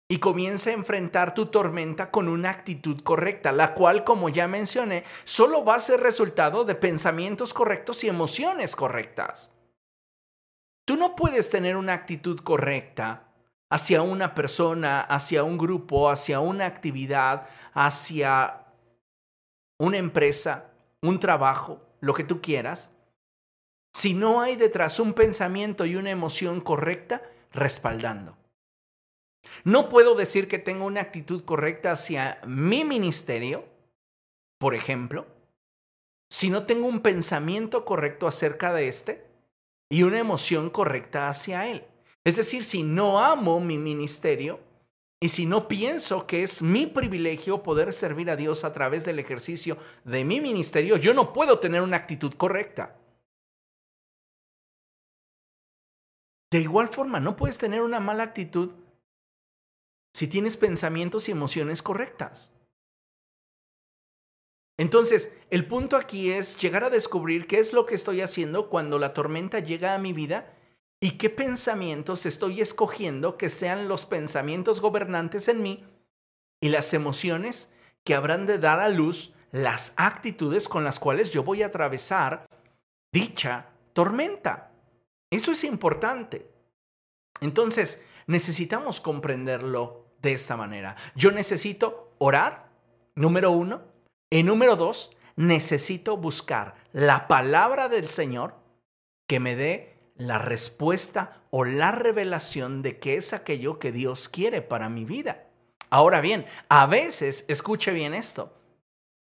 [0.09, 5.03] y comienza a enfrentar tu tormenta con una actitud correcta, la cual, como ya mencioné,
[5.25, 9.51] solo va a ser resultado de pensamientos correctos y emociones correctas.
[10.85, 13.27] Tú no puedes tener una actitud correcta
[13.69, 18.65] hacia una persona, hacia un grupo, hacia una actividad, hacia
[19.77, 22.93] una empresa, un trabajo, lo que tú quieras,
[23.93, 28.36] si no hay detrás un pensamiento y una emoción correcta respaldando.
[29.63, 33.65] No puedo decir que tengo una actitud correcta hacia mi ministerio,
[34.57, 35.27] por ejemplo,
[36.29, 39.25] si no tengo un pensamiento correcto acerca de este
[39.89, 41.85] y una emoción correcta hacia él.
[42.23, 44.59] Es decir, si no amo mi ministerio
[45.19, 49.19] y si no pienso que es mi privilegio poder servir a Dios a través del
[49.19, 52.97] ejercicio de mi ministerio, yo no puedo tener una actitud correcta.
[56.51, 58.71] De igual forma, no puedes tener una mala actitud
[60.17, 62.51] si tienes pensamientos y emociones correctas.
[64.75, 68.97] Entonces, el punto aquí es llegar a descubrir qué es lo que estoy haciendo cuando
[68.97, 70.55] la tormenta llega a mi vida
[70.99, 75.85] y qué pensamientos estoy escogiendo que sean los pensamientos gobernantes en mí
[76.63, 77.71] y las emociones
[78.03, 82.47] que habrán de dar a luz las actitudes con las cuales yo voy a atravesar
[83.13, 84.71] dicha tormenta.
[85.29, 86.49] Eso es importante.
[87.39, 90.95] Entonces, necesitamos comprenderlo de esta manera.
[91.15, 92.69] Yo necesito orar,
[93.15, 93.81] número uno.
[94.29, 98.55] Y número dos, necesito buscar la palabra del Señor
[99.27, 104.61] que me dé la respuesta o la revelación de qué es aquello que Dios quiere
[104.61, 105.45] para mi vida.
[105.89, 108.57] Ahora bien, a veces, escuche bien esto,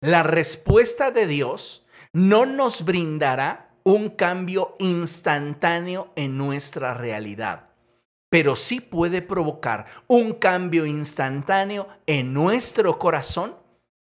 [0.01, 7.67] la respuesta de Dios no nos brindará un cambio instantáneo en nuestra realidad,
[8.31, 13.57] pero sí puede provocar un cambio instantáneo en nuestro corazón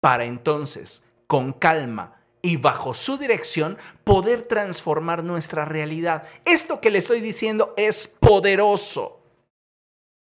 [0.01, 6.27] para entonces, con calma, y bajo su dirección poder transformar nuestra realidad.
[6.45, 9.21] Esto que le estoy diciendo es poderoso.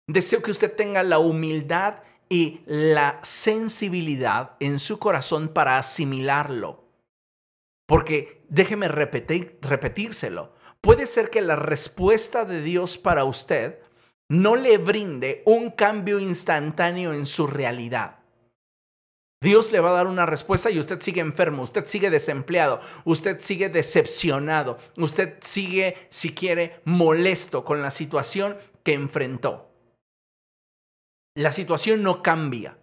[0.07, 6.85] Deseo que usted tenga la humildad y la sensibilidad en su corazón para asimilarlo.
[7.87, 10.55] Porque déjeme repetir, repetírselo.
[10.81, 13.81] Puede ser que la respuesta de Dios para usted
[14.31, 18.19] no le brinde un cambio instantáneo en su realidad.
[19.41, 23.39] Dios le va a dar una respuesta y usted sigue enfermo, usted sigue desempleado, usted
[23.41, 29.71] sigue decepcionado, usted sigue, si quiere, molesto con la situación que enfrentó.
[31.37, 32.79] La situación no cambia.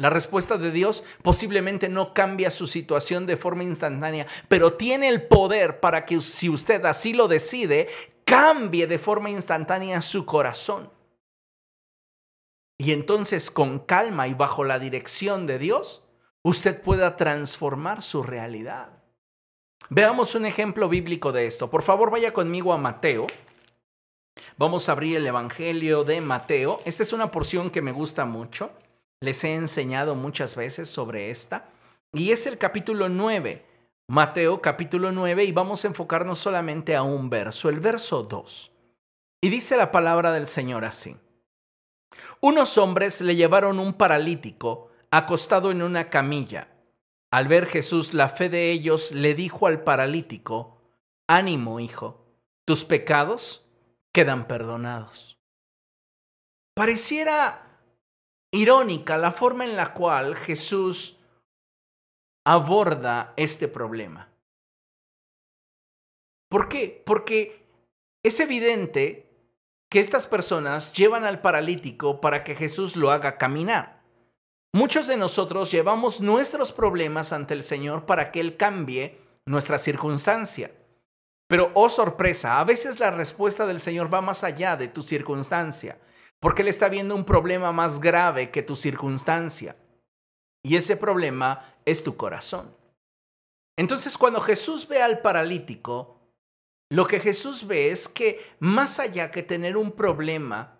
[0.00, 5.26] La respuesta de Dios posiblemente no cambia su situación de forma instantánea, pero tiene el
[5.26, 7.88] poder para que si usted así lo decide,
[8.24, 10.92] cambie de forma instantánea su corazón.
[12.78, 16.04] Y entonces con calma y bajo la dirección de Dios,
[16.44, 19.02] usted pueda transformar su realidad.
[19.90, 21.70] Veamos un ejemplo bíblico de esto.
[21.70, 23.26] Por favor, vaya conmigo a Mateo.
[24.58, 26.80] Vamos a abrir el Evangelio de Mateo.
[26.84, 28.70] Esta es una porción que me gusta mucho.
[29.20, 31.70] Les he enseñado muchas veces sobre esta.
[32.12, 33.64] Y es el capítulo 9.
[34.08, 38.72] Mateo capítulo 9 y vamos a enfocarnos solamente a un verso, el verso 2.
[39.42, 41.16] Y dice la palabra del Señor así.
[42.40, 46.68] Unos hombres le llevaron un paralítico acostado en una camilla.
[47.30, 50.80] Al ver Jesús la fe de ellos, le dijo al paralítico,
[51.26, 52.24] Ánimo, hijo,
[52.64, 53.66] tus pecados
[54.12, 55.38] quedan perdonados.
[56.74, 57.67] Pareciera
[58.52, 61.18] irónica la forma en la cual Jesús
[62.46, 64.32] aborda este problema.
[66.50, 67.02] ¿Por qué?
[67.04, 67.66] Porque
[68.22, 69.28] es evidente
[69.90, 74.02] que estas personas llevan al paralítico para que Jesús lo haga caminar.
[74.74, 80.70] Muchos de nosotros llevamos nuestros problemas ante el Señor para que Él cambie nuestra circunstancia.
[81.48, 85.98] Pero, oh sorpresa, a veces la respuesta del Señor va más allá de tu circunstancia,
[86.40, 89.76] porque Él está viendo un problema más grave que tu circunstancia.
[90.62, 92.76] Y ese problema es tu corazón.
[93.76, 96.18] Entonces, cuando Jesús ve al paralítico,
[96.90, 100.78] lo que Jesús ve es que más allá que tener un problema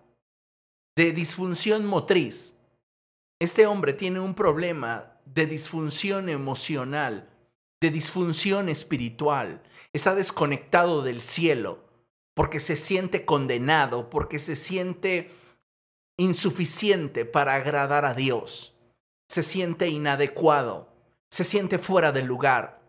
[0.97, 2.57] de disfunción motriz,
[3.41, 7.31] este hombre tiene un problema de disfunción emocional,
[7.81, 9.63] de disfunción espiritual.
[9.93, 11.85] Está desconectado del cielo
[12.35, 15.31] porque se siente condenado, porque se siente
[16.19, 18.75] insuficiente para agradar a Dios.
[19.29, 20.93] Se siente inadecuado,
[21.31, 22.83] se siente fuera del lugar.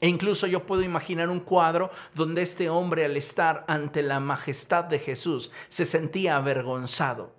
[0.00, 4.84] E incluso yo puedo imaginar un cuadro donde este hombre al estar ante la majestad
[4.84, 7.34] de Jesús se sentía avergonzado,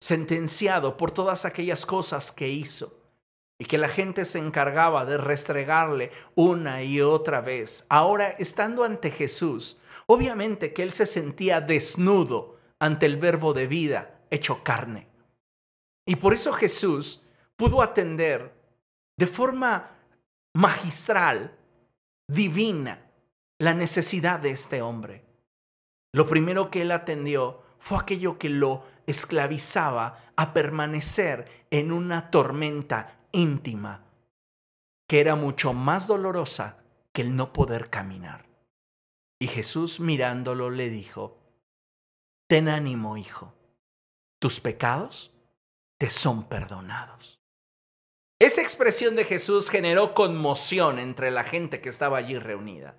[0.00, 2.96] sentenciado por todas aquellas cosas que hizo
[3.58, 7.84] y que la gente se encargaba de restregarle una y otra vez.
[7.88, 14.20] Ahora, estando ante Jesús, obviamente que él se sentía desnudo ante el verbo de vida
[14.30, 15.08] hecho carne.
[16.06, 17.22] Y por eso Jesús
[17.56, 18.54] pudo atender
[19.16, 19.90] de forma
[20.54, 21.56] magistral,
[22.28, 23.10] divina,
[23.58, 25.24] la necesidad de este hombre.
[26.12, 33.16] Lo primero que él atendió fue aquello que lo esclavizaba a permanecer en una tormenta
[33.32, 34.08] íntima
[35.08, 36.78] que era mucho más dolorosa
[37.12, 38.46] que el no poder caminar.
[39.40, 41.37] Y Jesús mirándolo le dijo,
[42.48, 43.54] Ten ánimo, hijo,
[44.40, 45.30] tus pecados
[45.98, 47.42] te son perdonados.
[48.40, 52.96] Esa expresión de Jesús generó conmoción entre la gente que estaba allí reunida.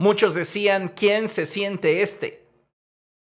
[0.00, 2.48] Muchos decían, ¿quién se siente este?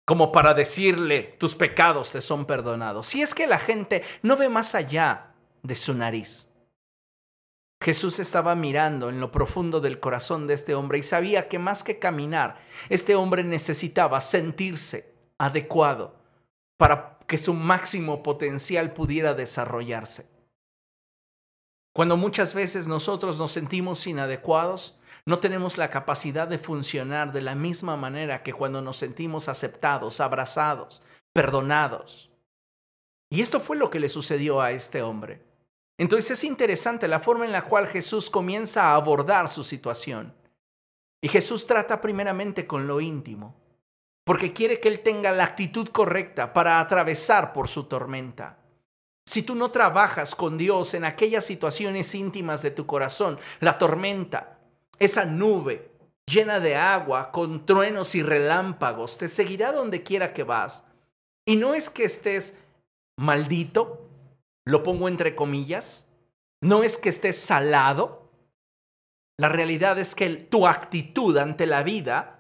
[0.07, 3.05] Como para decirle, tus pecados te son perdonados.
[3.05, 6.49] Si es que la gente no ve más allá de su nariz.
[7.83, 11.83] Jesús estaba mirando en lo profundo del corazón de este hombre y sabía que más
[11.83, 12.57] que caminar,
[12.89, 16.15] este hombre necesitaba sentirse adecuado
[16.77, 20.27] para que su máximo potencial pudiera desarrollarse.
[21.93, 27.55] Cuando muchas veces nosotros nos sentimos inadecuados, no tenemos la capacidad de funcionar de la
[27.55, 31.01] misma manera que cuando nos sentimos aceptados, abrazados,
[31.33, 32.29] perdonados.
[33.29, 35.41] Y esto fue lo que le sucedió a este hombre.
[35.97, 40.33] Entonces es interesante la forma en la cual Jesús comienza a abordar su situación.
[41.21, 43.55] Y Jesús trata primeramente con lo íntimo,
[44.25, 48.57] porque quiere que él tenga la actitud correcta para atravesar por su tormenta.
[49.25, 54.59] Si tú no trabajas con Dios en aquellas situaciones íntimas de tu corazón, la tormenta,
[54.99, 55.91] esa nube
[56.25, 60.85] llena de agua, con truenos y relámpagos, te seguirá donde quiera que vas.
[61.45, 62.57] Y no es que estés
[63.17, 64.09] maldito,
[64.65, 66.07] lo pongo entre comillas,
[66.61, 68.31] no es que estés salado,
[69.37, 72.34] la realidad es que tu actitud ante la vida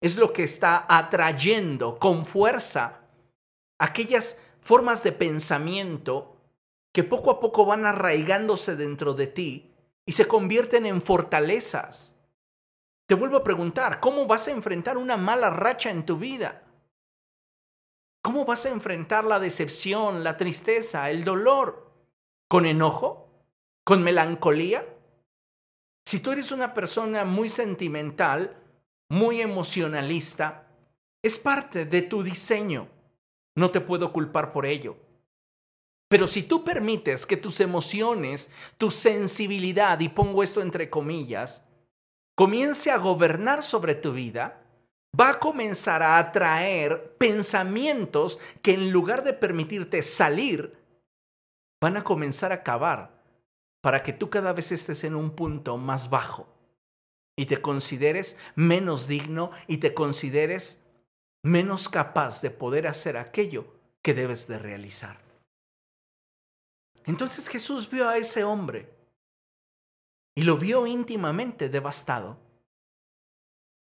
[0.00, 3.00] es lo que está atrayendo con fuerza
[3.78, 6.36] aquellas formas de pensamiento
[6.92, 9.74] que poco a poco van arraigándose dentro de ti
[10.06, 12.14] y se convierten en fortalezas.
[13.06, 16.62] Te vuelvo a preguntar, ¿cómo vas a enfrentar una mala racha en tu vida?
[18.22, 21.92] ¿Cómo vas a enfrentar la decepción, la tristeza, el dolor?
[22.48, 23.28] ¿Con enojo?
[23.84, 24.84] ¿Con melancolía?
[26.04, 28.56] Si tú eres una persona muy sentimental,
[29.08, 30.66] muy emocionalista,
[31.22, 32.88] es parte de tu diseño.
[33.54, 34.96] No te puedo culpar por ello.
[36.08, 41.64] Pero si tú permites que tus emociones, tu sensibilidad, y pongo esto entre comillas,
[42.36, 44.62] comience a gobernar sobre tu vida,
[45.18, 50.78] va a comenzar a atraer pensamientos que en lugar de permitirte salir,
[51.80, 53.22] van a comenzar a cavar
[53.80, 56.55] para que tú cada vez estés en un punto más bajo
[57.36, 60.82] y te consideres menos digno y te consideres
[61.42, 63.66] menos capaz de poder hacer aquello
[64.02, 65.20] que debes de realizar.
[67.04, 68.90] Entonces Jesús vio a ese hombre
[70.34, 72.38] y lo vio íntimamente devastado.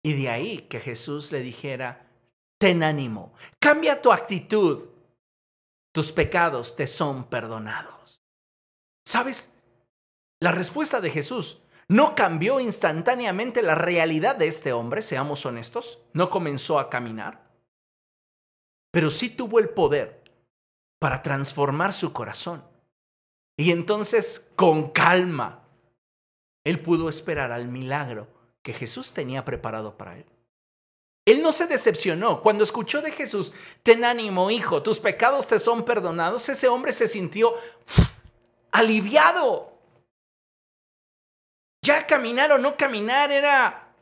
[0.02, 2.06] Y de ahí que Jesús le dijera,
[2.58, 4.88] ten ánimo, cambia tu actitud,
[5.92, 8.20] tus pecados te son perdonados.
[9.06, 9.54] ¿Sabes?
[10.40, 16.30] La respuesta de Jesús no cambió instantáneamente la realidad de este hombre, seamos honestos, no
[16.30, 17.50] comenzó a caminar,
[18.90, 20.22] pero sí tuvo el poder
[20.98, 22.64] para transformar su corazón.
[23.56, 25.64] Y entonces, con calma,
[26.64, 28.28] él pudo esperar al milagro
[28.62, 30.26] que Jesús tenía preparado para él.
[31.26, 32.42] Él no se decepcionó.
[32.42, 37.08] Cuando escuchó de Jesús, ten ánimo, hijo, tus pecados te son perdonados, ese hombre se
[37.08, 37.54] sintió
[38.72, 39.73] aliviado.
[41.84, 43.94] Ya caminar o no caminar era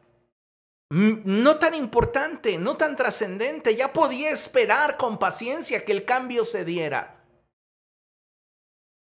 [0.92, 3.74] no tan importante, no tan trascendente.
[3.74, 7.24] Ya podía esperar con paciencia que el cambio se diera.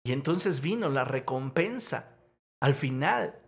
[0.04, 2.16] Y entonces vino la recompensa
[2.60, 3.40] al final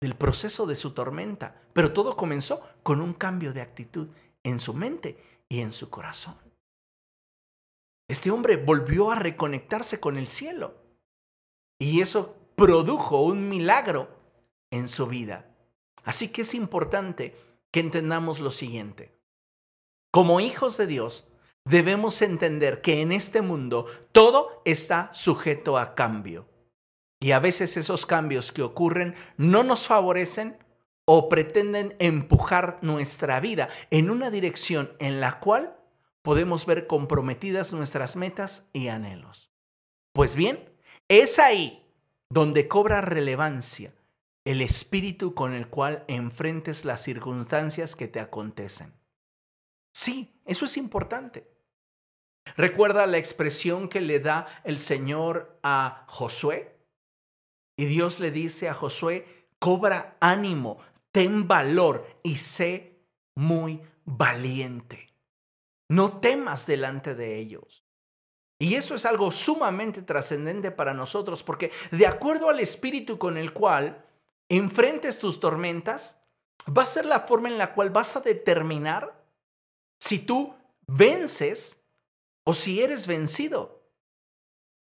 [0.00, 1.58] del proceso de su tormenta.
[1.72, 4.08] Pero todo comenzó con un cambio de actitud
[4.42, 5.16] en su mente
[5.48, 6.36] y en su corazón.
[8.08, 10.74] Este hombre volvió a reconectarse con el cielo.
[11.78, 14.15] Y eso produjo un milagro
[14.70, 15.54] en su vida.
[16.04, 17.36] Así que es importante
[17.70, 19.18] que entendamos lo siguiente.
[20.12, 21.26] Como hijos de Dios,
[21.64, 26.48] debemos entender que en este mundo todo está sujeto a cambio.
[27.20, 30.58] Y a veces esos cambios que ocurren no nos favorecen
[31.06, 35.76] o pretenden empujar nuestra vida en una dirección en la cual
[36.22, 39.50] podemos ver comprometidas nuestras metas y anhelos.
[40.12, 40.72] Pues bien,
[41.08, 41.84] es ahí
[42.28, 43.95] donde cobra relevancia
[44.46, 48.94] el espíritu con el cual enfrentes las circunstancias que te acontecen.
[49.92, 51.50] Sí, eso es importante.
[52.56, 56.78] Recuerda la expresión que le da el Señor a Josué.
[57.76, 60.78] Y Dios le dice a Josué, cobra ánimo,
[61.10, 63.00] ten valor y sé
[63.34, 65.12] muy valiente.
[65.90, 67.84] No temas delante de ellos.
[68.60, 73.52] Y eso es algo sumamente trascendente para nosotros, porque de acuerdo al espíritu con el
[73.52, 74.05] cual
[74.48, 76.22] enfrentes tus tormentas,
[76.66, 79.24] va a ser la forma en la cual vas a determinar
[79.98, 80.54] si tú
[80.86, 81.84] vences
[82.44, 83.82] o si eres vencido.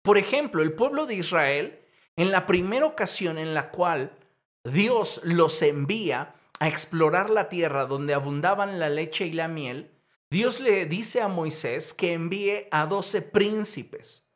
[0.01, 1.79] Por ejemplo, el pueblo de Israel,
[2.15, 4.17] en la primera ocasión en la cual
[4.63, 9.91] Dios los envía a explorar la tierra donde abundaban la leche y la miel,
[10.29, 14.27] Dios le dice a Moisés que envíe a doce príncipes.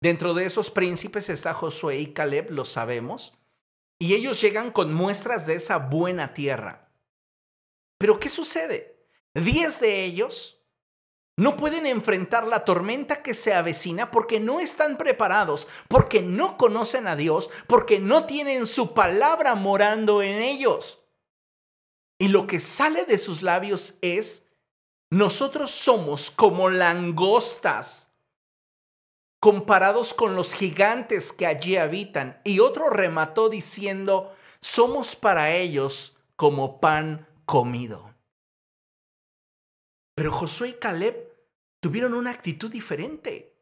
[0.00, 3.34] Dentro de esos príncipes está Josué y Caleb, lo sabemos,
[4.04, 6.90] y ellos llegan con muestras de esa buena tierra.
[7.96, 9.08] Pero ¿qué sucede?
[9.32, 10.62] Diez de ellos
[11.38, 17.08] no pueden enfrentar la tormenta que se avecina porque no están preparados, porque no conocen
[17.08, 21.00] a Dios, porque no tienen su palabra morando en ellos.
[22.18, 24.46] Y lo que sale de sus labios es,
[25.08, 28.10] nosotros somos como langostas
[29.44, 32.40] comparados con los gigantes que allí habitan.
[32.44, 38.14] Y otro remató diciendo, somos para ellos como pan comido.
[40.14, 41.30] Pero Josué y Caleb
[41.78, 43.54] tuvieron una actitud diferente.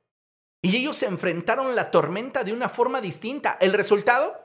[0.63, 3.59] Y ellos se enfrentaron la tormenta de una forma distinta.
[3.61, 4.37] ¿El resultado?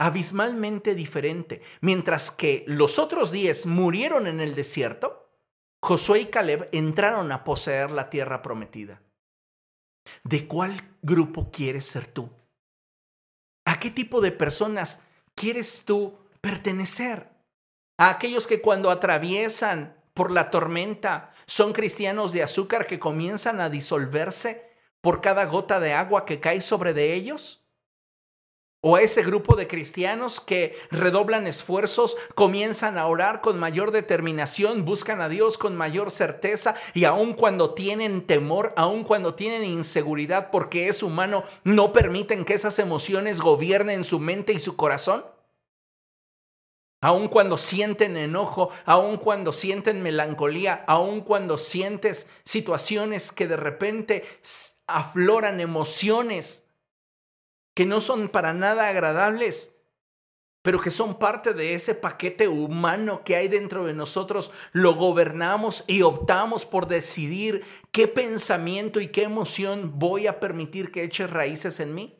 [0.00, 1.62] Abismalmente diferente.
[1.80, 5.30] Mientras que los otros diez murieron en el desierto,
[5.80, 9.00] Josué y Caleb entraron a poseer la tierra prometida.
[10.22, 12.30] ¿De cuál grupo quieres ser tú?
[13.64, 15.02] ¿A qué tipo de personas
[15.34, 17.30] quieres tú pertenecer?
[17.98, 23.70] ¿A aquellos que cuando atraviesan por la tormenta son cristianos de azúcar que comienzan a
[23.70, 27.63] disolverse por cada gota de agua que cae sobre de ellos?
[28.86, 35.22] O ese grupo de cristianos que redoblan esfuerzos, comienzan a orar con mayor determinación, buscan
[35.22, 40.88] a Dios con mayor certeza y aun cuando tienen temor, aun cuando tienen inseguridad porque
[40.88, 45.24] es humano, no permiten que esas emociones gobiernen su mente y su corazón.
[47.00, 54.24] Aun cuando sienten enojo, aun cuando sienten melancolía, aun cuando sientes situaciones que de repente
[54.86, 56.63] afloran emociones
[57.74, 59.76] que no son para nada agradables,
[60.62, 65.84] pero que son parte de ese paquete humano que hay dentro de nosotros, lo gobernamos
[65.86, 71.80] y optamos por decidir qué pensamiento y qué emoción voy a permitir que eche raíces
[71.80, 72.18] en mí.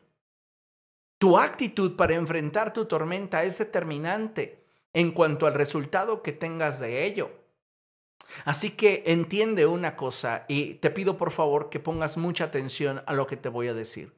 [1.17, 7.05] Tu actitud para enfrentar tu tormenta es determinante en cuanto al resultado que tengas de
[7.05, 7.31] ello.
[8.43, 13.13] Así que entiende una cosa y te pido por favor que pongas mucha atención a
[13.13, 14.13] lo que te voy a decir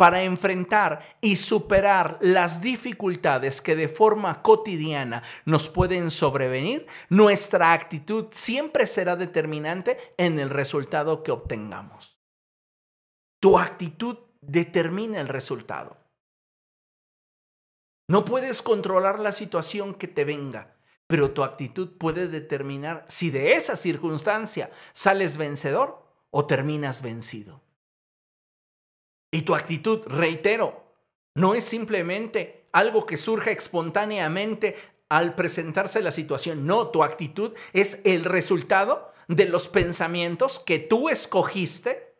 [0.00, 8.28] para enfrentar y superar las dificultades que de forma cotidiana nos pueden sobrevenir, nuestra actitud
[8.30, 12.18] siempre será determinante en el resultado que obtengamos.
[13.40, 15.98] Tu actitud determina el resultado.
[18.08, 20.78] No puedes controlar la situación que te venga,
[21.08, 27.60] pero tu actitud puede determinar si de esa circunstancia sales vencedor o terminas vencido.
[29.30, 30.84] Y tu actitud, reitero,
[31.34, 34.76] no es simplemente algo que surja espontáneamente
[35.08, 36.66] al presentarse la situación.
[36.66, 42.14] No, tu actitud es el resultado de los pensamientos que tú escogiste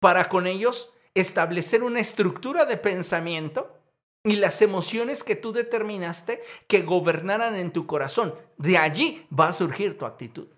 [0.00, 3.76] para con ellos establecer una estructura de pensamiento
[4.22, 8.34] y las emociones que tú determinaste que gobernaran en tu corazón.
[8.58, 10.48] De allí va a surgir tu actitud.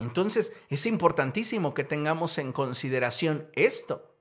[0.00, 4.16] Entonces es importantísimo que tengamos en consideración esto,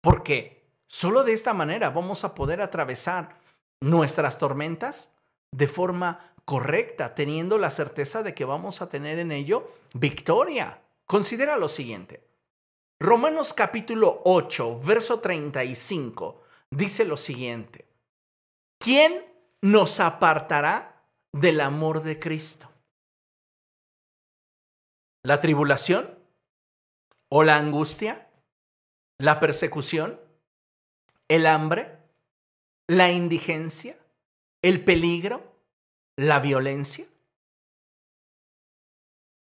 [0.00, 3.38] porque solo de esta manera vamos a poder atravesar
[3.80, 5.12] nuestras tormentas
[5.52, 10.82] de forma correcta, teniendo la certeza de que vamos a tener en ello victoria.
[11.06, 12.26] Considera lo siguiente.
[12.98, 17.86] Romanos capítulo 8, verso 35, dice lo siguiente.
[18.78, 19.24] ¿Quién
[19.60, 22.73] nos apartará del amor de Cristo?
[25.24, 26.18] La tribulación
[27.30, 28.30] o la angustia,
[29.18, 30.20] la persecución,
[31.28, 31.98] el hambre,
[32.86, 33.98] la indigencia,
[34.62, 35.58] el peligro,
[36.16, 37.06] la violencia?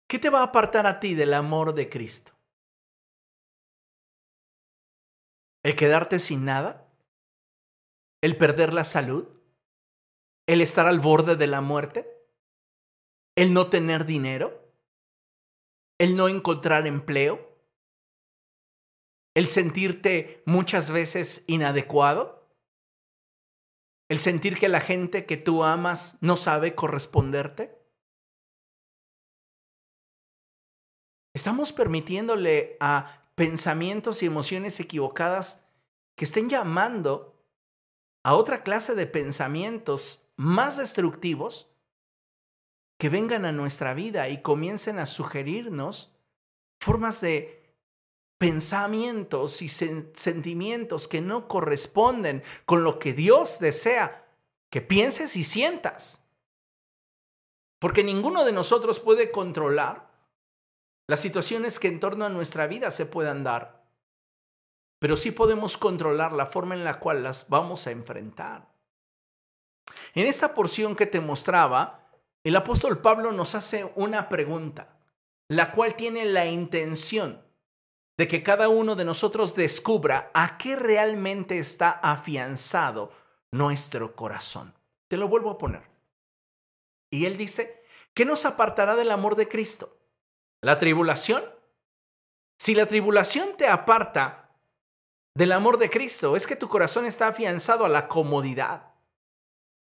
[0.08, 2.32] ¿Qué te va a apartar a ti del amor de Cristo?
[5.64, 6.88] ¿El quedarte sin nada?
[8.22, 9.28] ¿El perder la salud?
[10.46, 12.08] ¿El estar al borde de la muerte?
[13.34, 14.65] ¿El no tener dinero?
[15.98, 17.56] ¿El no encontrar empleo?
[19.34, 22.46] ¿El sentirte muchas veces inadecuado?
[24.08, 27.76] ¿El sentir que la gente que tú amas no sabe corresponderte?
[31.34, 35.66] Estamos permitiéndole a pensamientos y emociones equivocadas
[36.14, 37.42] que estén llamando
[38.22, 41.70] a otra clase de pensamientos más destructivos
[42.98, 46.12] que vengan a nuestra vida y comiencen a sugerirnos
[46.80, 47.66] formas de
[48.38, 54.26] pensamientos y sentimientos que no corresponden con lo que Dios desea
[54.70, 56.22] que pienses y sientas.
[57.78, 60.10] Porque ninguno de nosotros puede controlar
[61.06, 63.84] las situaciones que en torno a nuestra vida se puedan dar,
[64.98, 68.68] pero sí podemos controlar la forma en la cual las vamos a enfrentar.
[70.14, 72.05] En esta porción que te mostraba,
[72.48, 74.96] el apóstol Pablo nos hace una pregunta,
[75.48, 77.42] la cual tiene la intención
[78.16, 83.12] de que cada uno de nosotros descubra a qué realmente está afianzado
[83.50, 84.74] nuestro corazón.
[85.08, 85.82] Te lo vuelvo a poner.
[87.10, 87.82] Y él dice,
[88.14, 89.96] ¿qué nos apartará del amor de Cristo?
[90.62, 91.44] ¿La tribulación?
[92.60, 94.50] Si la tribulación te aparta
[95.34, 98.94] del amor de Cristo, es que tu corazón está afianzado a la comodidad.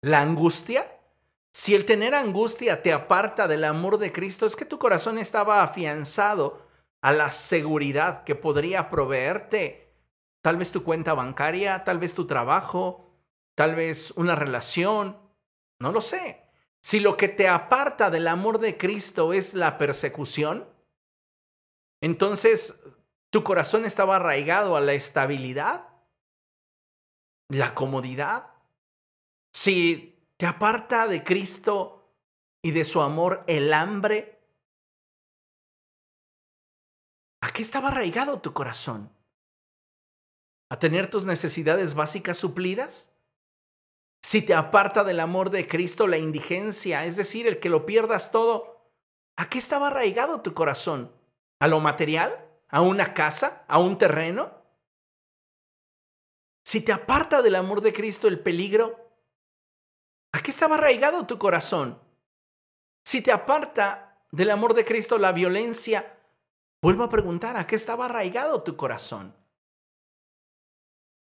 [0.00, 1.01] ¿La angustia?
[1.52, 5.62] Si el tener angustia te aparta del amor de Cristo, es que tu corazón estaba
[5.62, 6.66] afianzado
[7.02, 9.82] a la seguridad que podría proveerte
[10.42, 13.14] tal vez tu cuenta bancaria, tal vez tu trabajo,
[13.54, 15.18] tal vez una relación,
[15.78, 16.42] no lo sé.
[16.82, 20.68] Si lo que te aparta del amor de Cristo es la persecución,
[22.00, 22.80] entonces,
[23.30, 25.88] ¿tu corazón estaba arraigado a la estabilidad?
[27.48, 28.50] ¿La comodidad?
[29.52, 30.11] Si
[30.42, 32.16] te aparta de Cristo
[32.62, 34.44] y de su amor el hambre,
[37.40, 39.12] ¿a qué estaba arraigado tu corazón?
[40.68, 43.14] ¿A tener tus necesidades básicas suplidas?
[44.20, 48.32] Si te aparta del amor de Cristo la indigencia, es decir, el que lo pierdas
[48.32, 48.90] todo,
[49.36, 51.12] ¿a qué estaba arraigado tu corazón?
[51.60, 54.60] a lo material, a una casa, a un terreno?
[56.66, 59.11] Si te aparta del amor de Cristo el peligro,
[60.32, 61.98] ¿a qué estaba arraigado tu corazón?
[63.04, 66.18] Si te aparta del amor de Cristo la violencia,
[66.80, 69.36] vuelvo a preguntar, ¿a qué estaba arraigado tu corazón?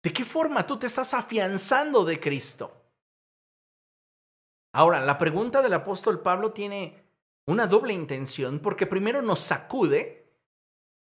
[0.03, 2.85] ¿De qué forma tú te estás afianzando de Cristo?
[4.75, 7.05] Ahora, la pregunta del apóstol Pablo tiene
[7.47, 10.25] una doble intención porque primero nos sacude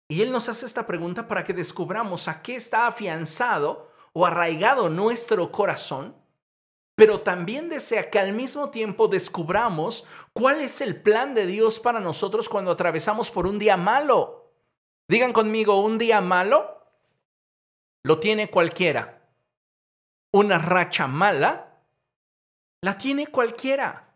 [0.07, 4.89] y Él nos hace esta pregunta para que descubramos a qué está afianzado o arraigado
[4.89, 6.15] nuestro corazón,
[6.95, 11.99] pero también desea que al mismo tiempo descubramos cuál es el plan de Dios para
[11.99, 14.53] nosotros cuando atravesamos por un día malo.
[15.09, 16.87] Digan conmigo, un día malo
[18.03, 19.29] lo tiene cualquiera.
[20.31, 21.81] Una racha mala
[22.81, 24.15] la tiene cualquiera.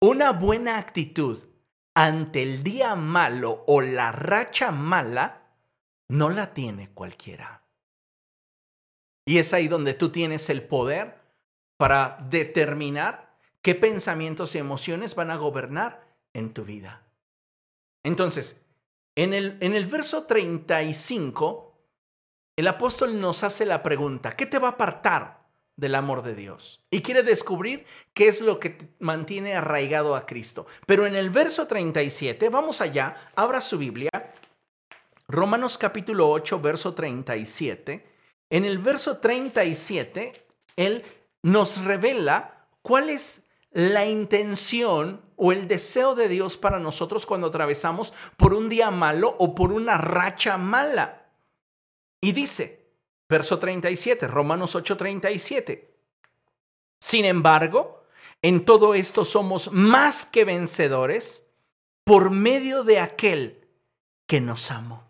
[0.00, 1.38] Una buena actitud
[1.94, 5.42] ante el día malo o la racha mala,
[6.08, 7.66] no la tiene cualquiera.
[9.26, 11.21] Y es ahí donde tú tienes el poder
[11.82, 17.02] para determinar qué pensamientos y emociones van a gobernar en tu vida.
[18.04, 18.60] Entonces,
[19.16, 21.76] en el, en el verso 35,
[22.54, 25.42] el apóstol nos hace la pregunta, ¿qué te va a apartar
[25.74, 30.68] del amor de Dios y quiere descubrir qué es lo que mantiene arraigado a Cristo.
[30.86, 34.10] Pero en el verso 37, vamos allá, abra su Biblia,
[35.26, 38.06] Romanos capítulo 8, verso 37.
[38.50, 40.32] En el verso 37,
[40.76, 41.04] Él
[41.42, 48.12] nos revela cuál es la intención o el deseo de Dios para nosotros cuando atravesamos
[48.36, 51.26] por un día malo o por una racha mala.
[52.20, 52.82] Y dice,
[53.32, 55.88] Verso 37, Romanos 8:37.
[57.00, 58.04] Sin embargo,
[58.42, 61.46] en todo esto somos más que vencedores
[62.04, 63.66] por medio de aquel
[64.26, 65.08] que nos amó.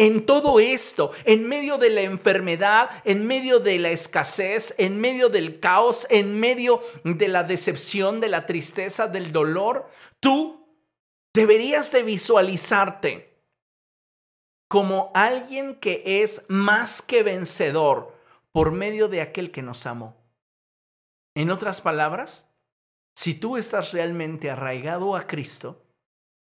[0.00, 5.28] En todo esto, en medio de la enfermedad, en medio de la escasez, en medio
[5.28, 10.66] del caos, en medio de la decepción, de la tristeza, del dolor, tú
[11.34, 13.44] deberías de visualizarte
[14.70, 18.16] como alguien que es más que vencedor
[18.52, 20.16] por medio de aquel que nos amó.
[21.34, 22.48] En otras palabras,
[23.14, 25.89] si tú estás realmente arraigado a Cristo,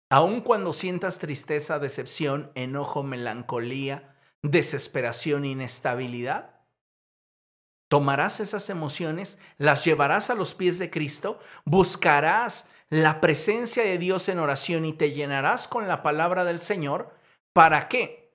[0.09, 6.57] aun cuando sientas tristeza, decepción, enojo, melancolía, desesperación, inestabilidad,
[7.87, 14.29] tomarás esas emociones, las llevarás a los pies de Cristo, buscarás la presencia de Dios
[14.29, 17.13] en oración y te llenarás con la palabra del Señor.
[17.53, 18.33] ¿Para qué?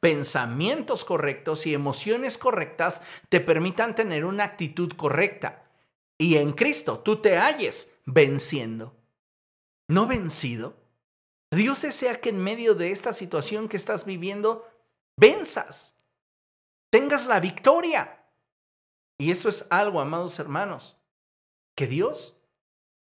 [0.00, 5.64] Pensamientos correctos y emociones correctas te permitan tener una actitud correcta.
[6.18, 8.96] Y en Cristo tú te halles venciendo.
[9.88, 10.81] No vencido.
[11.56, 14.66] Dios desea que en medio de esta situación que estás viviendo,
[15.18, 15.96] venzas.
[16.90, 18.24] Tengas la victoria.
[19.18, 20.98] Y eso es algo, amados hermanos,
[21.76, 22.36] que Dios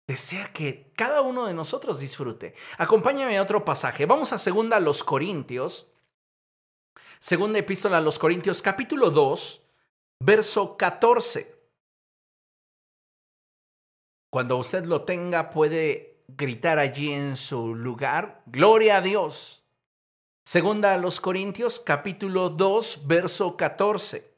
[0.06, 2.54] desea que cada uno de nosotros disfrute.
[2.78, 4.06] Acompáñame a otro pasaje.
[4.06, 5.92] Vamos a segunda los Corintios.
[7.20, 9.62] Segunda epístola a los Corintios, capítulo 2,
[10.20, 11.54] verso 14.
[14.30, 19.64] Cuando usted lo tenga, puede gritar allí en su lugar, Gloria a Dios.
[20.44, 24.32] Segunda a los Corintios, capítulo 2, verso 14.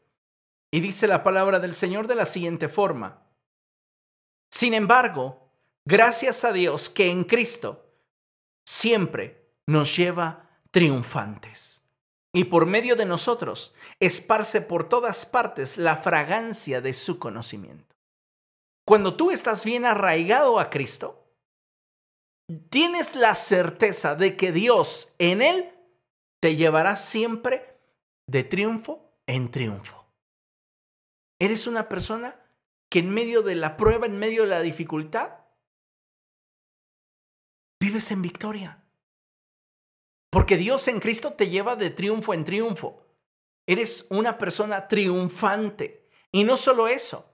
[0.73, 3.23] Y dice la palabra del Señor de la siguiente forma.
[4.51, 5.53] Sin embargo,
[5.85, 7.87] gracias a Dios que en Cristo
[8.65, 11.83] siempre nos lleva triunfantes.
[12.33, 17.97] Y por medio de nosotros esparce por todas partes la fragancia de su conocimiento.
[18.85, 21.20] Cuando tú estás bien arraigado a Cristo,
[22.51, 25.73] tienes la certeza de que Dios en Él
[26.41, 27.79] te llevará siempre
[28.27, 30.07] de triunfo en triunfo.
[31.39, 32.41] Eres una persona
[32.89, 35.39] que en medio de la prueba, en medio de la dificultad,
[37.81, 38.85] vives en victoria.
[40.31, 43.07] Porque Dios en Cristo te lleva de triunfo en triunfo.
[43.67, 46.09] Eres una persona triunfante.
[46.33, 47.31] Y no solo eso,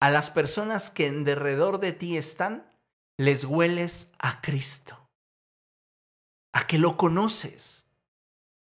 [0.00, 2.69] a las personas que en derredor de ti están,
[3.20, 5.10] les hueles a Cristo,
[6.54, 7.86] a que lo conoces.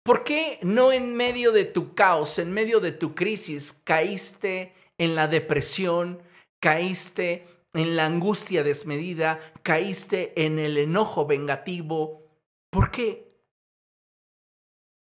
[0.06, 5.16] ¿Por qué no en medio de tu caos, en medio de tu crisis, caíste en
[5.16, 6.22] la depresión,
[6.62, 12.24] caíste en la angustia desmedida, caíste en el enojo vengativo?
[12.70, 13.36] ¿Por qué?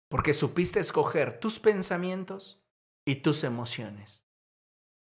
[0.08, 2.58] Porque supiste escoger tus pensamientos
[3.06, 4.26] y tus emociones.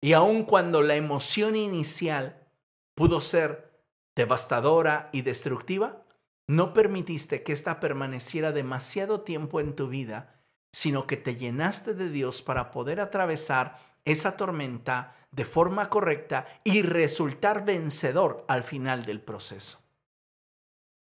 [0.03, 2.49] Y aun cuando la emoción inicial
[2.97, 3.64] pudo ser
[4.17, 6.05] devastadora y destructiva,
[6.47, 10.35] no permitiste que ésta permaneciera demasiado tiempo en tu vida,
[10.73, 16.83] sino que te llenaste de Dios para poder atravesar esa tormenta de forma correcta y
[16.83, 19.81] resultar vencedor al final del proceso.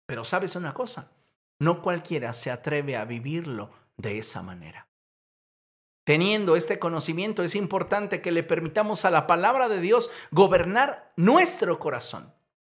[0.06, 1.10] Pero sabes una cosa,
[1.58, 4.88] no cualquiera se atreve a vivirlo de esa manera.
[6.04, 11.78] Teniendo este conocimiento es importante que le permitamos a la palabra de Dios gobernar nuestro
[11.78, 12.32] corazón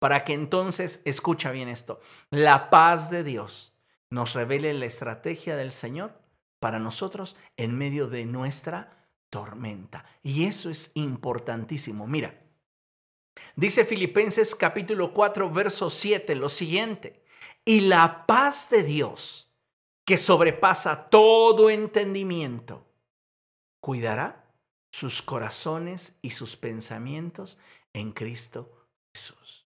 [0.04, 1.98] para que entonces, escucha bien esto,
[2.28, 3.72] la paz de Dios
[4.10, 6.20] nos revele la estrategia del Señor
[6.60, 10.04] para nosotros en medio de nuestra tormenta.
[10.22, 12.06] Y eso es importantísimo.
[12.06, 12.38] Mira,
[13.56, 17.24] dice Filipenses capítulo 4, verso 7 lo siguiente,
[17.64, 19.54] y la paz de Dios,
[20.04, 22.86] que sobrepasa todo entendimiento,
[23.80, 24.52] cuidará
[24.90, 27.58] sus corazones y sus pensamientos
[27.94, 28.70] en Cristo
[29.14, 29.63] Jesús.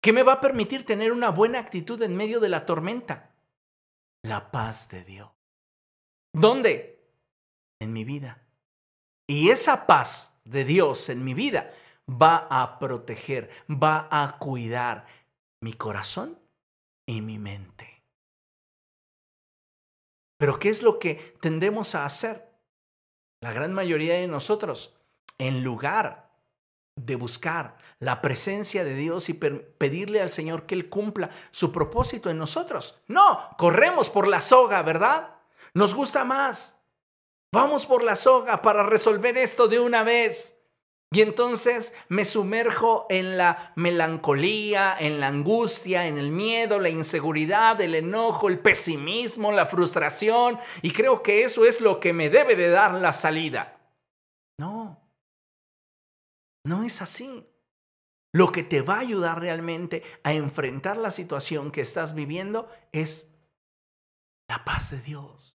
[0.00, 3.34] ¿Qué me va a permitir tener una buena actitud en medio de la tormenta?
[4.22, 5.30] La paz de Dios.
[6.32, 7.04] ¿Dónde?
[7.80, 8.46] En mi vida.
[9.26, 11.72] Y esa paz de Dios en mi vida
[12.08, 15.06] va a proteger, va a cuidar
[15.60, 16.38] mi corazón
[17.06, 18.04] y mi mente.
[20.38, 22.48] Pero ¿qué es lo que tendemos a hacer?
[23.40, 24.96] La gran mayoría de nosotros,
[25.38, 26.27] en lugar
[27.04, 32.30] de buscar la presencia de Dios y pedirle al Señor que Él cumpla su propósito
[32.30, 33.00] en nosotros.
[33.06, 35.36] No, corremos por la soga, ¿verdad?
[35.74, 36.80] Nos gusta más.
[37.52, 40.58] Vamos por la soga para resolver esto de una vez.
[41.10, 47.80] Y entonces me sumerjo en la melancolía, en la angustia, en el miedo, la inseguridad,
[47.80, 52.56] el enojo, el pesimismo, la frustración, y creo que eso es lo que me debe
[52.56, 53.78] de dar la salida.
[54.58, 55.00] No,
[56.68, 57.48] no es así.
[58.32, 63.34] Lo que te va a ayudar realmente a enfrentar la situación que estás viviendo es
[64.48, 65.56] la paz de Dios.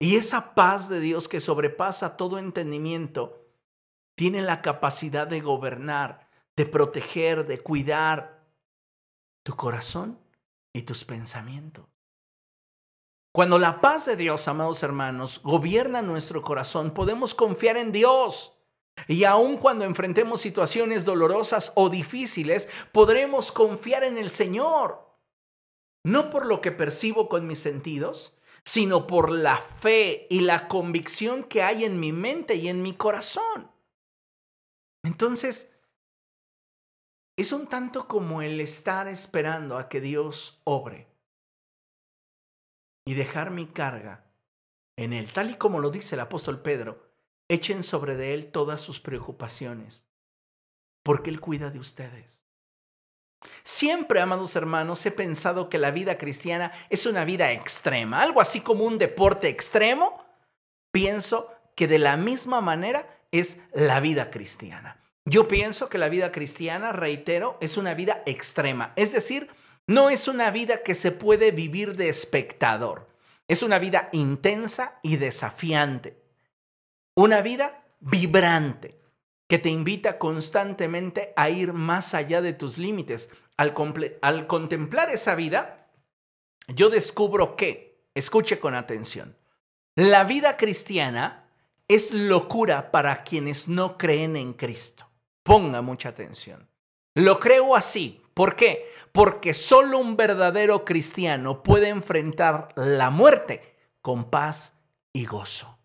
[0.00, 3.44] Y esa paz de Dios que sobrepasa todo entendimiento
[4.16, 8.46] tiene la capacidad de gobernar, de proteger, de cuidar
[9.44, 10.18] tu corazón
[10.72, 11.86] y tus pensamientos.
[13.32, 18.57] Cuando la paz de Dios, amados hermanos, gobierna nuestro corazón, podemos confiar en Dios.
[19.06, 25.06] Y aun cuando enfrentemos situaciones dolorosas o difíciles, podremos confiar en el Señor.
[26.04, 31.44] No por lo que percibo con mis sentidos, sino por la fe y la convicción
[31.44, 33.70] que hay en mi mente y en mi corazón.
[35.04, 35.72] Entonces,
[37.36, 41.08] es un tanto como el estar esperando a que Dios obre
[43.06, 44.24] y dejar mi carga
[44.96, 47.07] en Él, tal y como lo dice el apóstol Pedro,
[47.48, 50.06] echen sobre de Él todas sus preocupaciones,
[51.02, 52.46] porque Él cuida de ustedes.
[53.62, 58.60] Siempre, amados hermanos, he pensado que la vida cristiana es una vida extrema, algo así
[58.60, 60.24] como un deporte extremo.
[60.90, 65.00] Pienso que de la misma manera es la vida cristiana.
[65.24, 68.92] Yo pienso que la vida cristiana, reitero, es una vida extrema.
[68.96, 69.50] Es decir,
[69.86, 73.08] no es una vida que se puede vivir de espectador.
[73.46, 76.16] Es una vida intensa y desafiante.
[77.18, 79.00] Una vida vibrante
[79.48, 83.30] que te invita constantemente a ir más allá de tus límites.
[83.56, 83.74] Al,
[84.46, 85.90] contemplar esa vida,
[86.68, 89.36] yo descubro que, escuche con atención,
[89.96, 91.50] la vida cristiana
[91.88, 95.10] es locura para quienes no creen en Cristo.
[95.42, 96.70] Ponga mucha atención.
[97.16, 98.22] Lo creo así.
[98.32, 98.92] ¿Por qué?
[99.10, 104.78] Porque solo un verdadero cristiano puede enfrentar la muerte con paz
[105.12, 105.77] y gozo.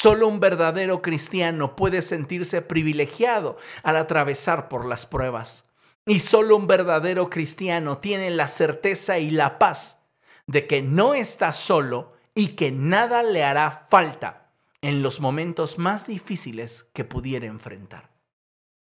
[0.00, 5.70] Solo un verdadero cristiano puede sentirse privilegiado al atravesar por las pruebas.
[6.06, 10.04] Y solo un verdadero cristiano tiene la certeza y la paz
[10.46, 16.06] de que no está solo y que nada le hará falta en los momentos más
[16.06, 18.08] difíciles que pudiera enfrentar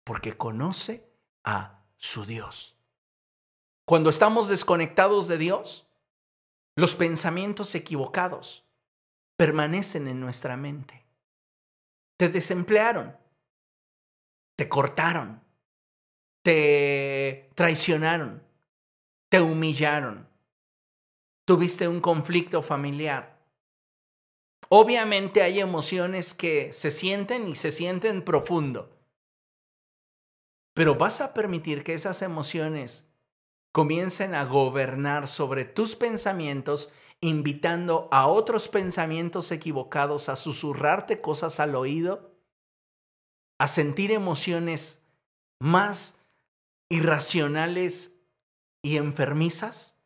[0.05, 1.11] porque conoce
[1.43, 2.77] a su Dios.
[3.87, 5.87] Cuando estamos desconectados de Dios,
[6.77, 8.68] los pensamientos equivocados
[9.39, 11.07] permanecen en nuestra mente.
[12.19, 13.17] Te desemplearon,
[14.57, 15.41] te cortaron,
[16.43, 18.43] te traicionaron,
[19.31, 20.29] te humillaron,
[21.47, 23.39] tuviste un conflicto familiar.
[24.71, 28.99] Obviamente hay emociones que se sienten y se sienten profundo.
[30.75, 33.09] Pero vas a permitir que esas emociones
[33.71, 41.75] comiencen a gobernar sobre tus pensamientos, invitando a otros pensamientos equivocados a susurrarte cosas al
[41.75, 42.35] oído,
[43.59, 45.05] a sentir emociones
[45.61, 46.21] más
[46.89, 48.19] irracionales
[48.83, 50.01] y enfermizas?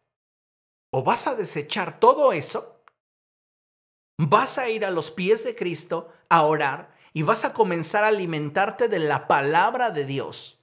[0.91, 2.83] ¿O vas a desechar todo eso?
[4.19, 8.09] ¿Vas a ir a los pies de Cristo a orar y vas a comenzar a
[8.09, 10.63] alimentarte de la palabra de Dios?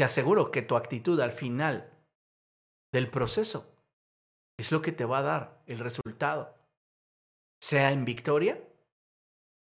[0.00, 1.92] te aseguro que tu actitud al final
[2.90, 3.69] del proceso
[4.60, 6.54] es lo que te va a dar el resultado,
[7.60, 8.62] sea en victoria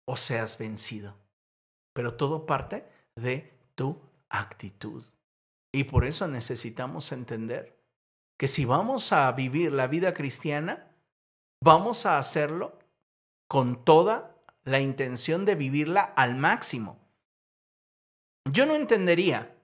[0.08, 1.18] o seas vencido.
[1.94, 5.04] Pero todo parte de tu actitud.
[5.74, 7.78] Y por eso necesitamos entender
[8.40, 10.92] que si vamos a vivir la vida cristiana,
[11.64, 12.80] vamos a hacerlo
[13.50, 17.00] con toda la intención de vivirla al máximo.
[18.52, 19.58] Yo no entendería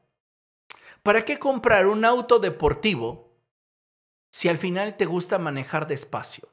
[1.04, 3.23] ¿Para qué comprar un auto deportivo
[4.34, 6.50] si al final te gusta manejar despacio?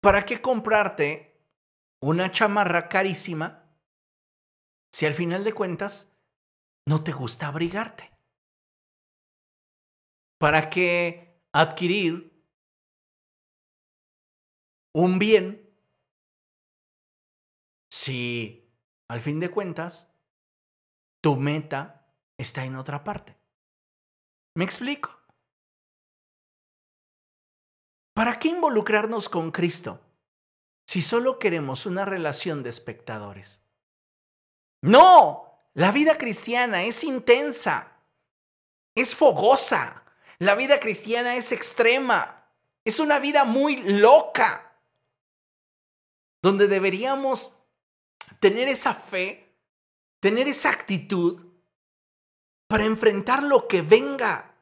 [0.00, 1.42] ¿Para qué comprarte
[2.00, 3.74] una chamarra carísima
[4.92, 6.14] si al final de cuentas
[6.86, 8.12] no te gusta abrigarte?
[10.38, 12.44] ¿Para qué adquirir
[14.94, 15.68] un bien
[17.90, 18.70] si
[19.08, 20.12] al fin de cuentas
[21.20, 23.37] tu meta está en otra parte.
[24.54, 25.18] ¿Me explico?
[28.14, 30.00] ¿Para qué involucrarnos con Cristo
[30.86, 33.62] si solo queremos una relación de espectadores?
[34.82, 37.92] No, la vida cristiana es intensa,
[38.94, 40.04] es fogosa,
[40.38, 42.52] la vida cristiana es extrema,
[42.84, 44.80] es una vida muy loca,
[46.42, 47.56] donde deberíamos
[48.40, 49.48] tener esa fe
[50.20, 51.47] tener esa actitud
[52.68, 54.54] para enfrentar lo que venga.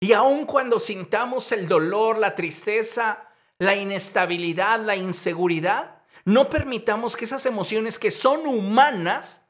[0.00, 3.28] Y aun cuando sintamos el dolor, la tristeza,
[3.58, 9.48] la inestabilidad, la inseguridad, no permitamos que esas emociones que son humanas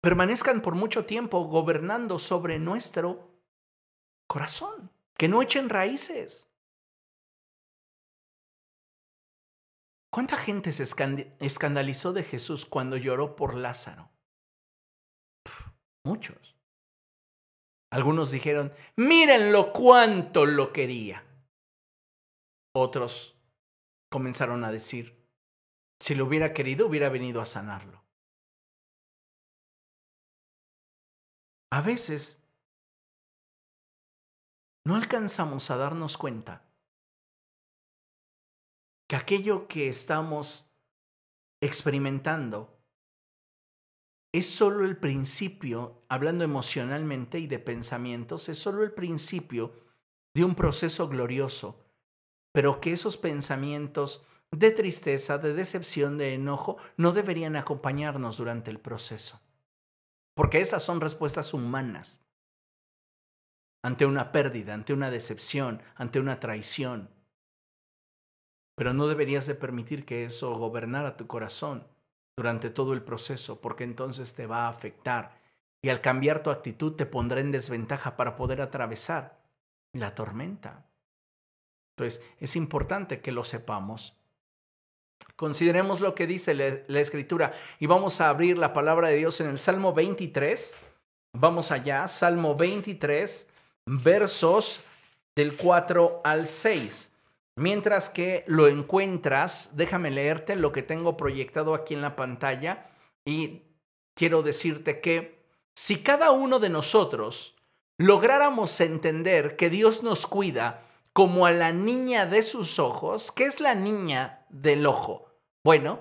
[0.00, 3.30] permanezcan por mucho tiempo gobernando sobre nuestro
[4.26, 6.48] corazón, que no echen raíces.
[10.10, 10.84] ¿Cuánta gente se
[11.40, 14.10] escandalizó de Jesús cuando lloró por Lázaro?
[16.02, 16.49] muchos.
[17.90, 21.24] Algunos dijeron, mírenlo cuánto lo quería.
[22.72, 23.36] Otros
[24.08, 25.26] comenzaron a decir,
[25.98, 28.04] si lo hubiera querido, hubiera venido a sanarlo.
[31.72, 32.42] A veces
[34.84, 36.64] no alcanzamos a darnos cuenta
[39.08, 40.70] que aquello que estamos
[41.60, 42.79] experimentando
[44.32, 49.72] es solo el principio, hablando emocionalmente y de pensamientos, es solo el principio
[50.34, 51.84] de un proceso glorioso,
[52.52, 58.78] pero que esos pensamientos de tristeza, de decepción, de enojo, no deberían acompañarnos durante el
[58.78, 59.40] proceso.
[60.34, 62.24] Porque esas son respuestas humanas
[63.82, 67.10] ante una pérdida, ante una decepción, ante una traición.
[68.76, 71.86] Pero no deberías de permitir que eso gobernara tu corazón
[72.36, 75.40] durante todo el proceso, porque entonces te va a afectar
[75.82, 79.38] y al cambiar tu actitud te pondrá en desventaja para poder atravesar
[79.92, 80.86] la tormenta.
[81.96, 84.16] Entonces, es importante que lo sepamos.
[85.36, 89.48] Consideremos lo que dice la, escritura y vamos a abrir la palabra de Dios en
[89.48, 90.74] el Salmo 23.
[91.32, 93.48] Vamos allá, Salmo 23,
[93.86, 94.82] versos
[95.34, 97.09] del 4 al 6.
[97.60, 102.90] Mientras que lo encuentras, déjame leerte lo que tengo proyectado aquí en la pantalla
[103.22, 103.64] y
[104.14, 105.44] quiero decirte que
[105.74, 107.58] si cada uno de nosotros
[107.98, 113.60] lográramos entender que Dios nos cuida como a la niña de sus ojos, ¿qué es
[113.60, 115.26] la niña del ojo?
[115.62, 116.00] Bueno,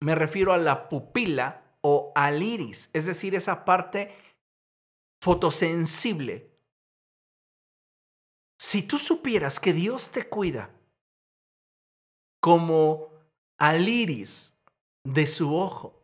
[0.00, 4.16] me refiero a la pupila o al iris, es decir, esa parte
[5.20, 6.50] fotosensible.
[8.58, 10.73] Si tú supieras que Dios te cuida
[12.44, 13.08] como
[13.56, 14.54] al iris
[15.02, 15.98] de su ojo.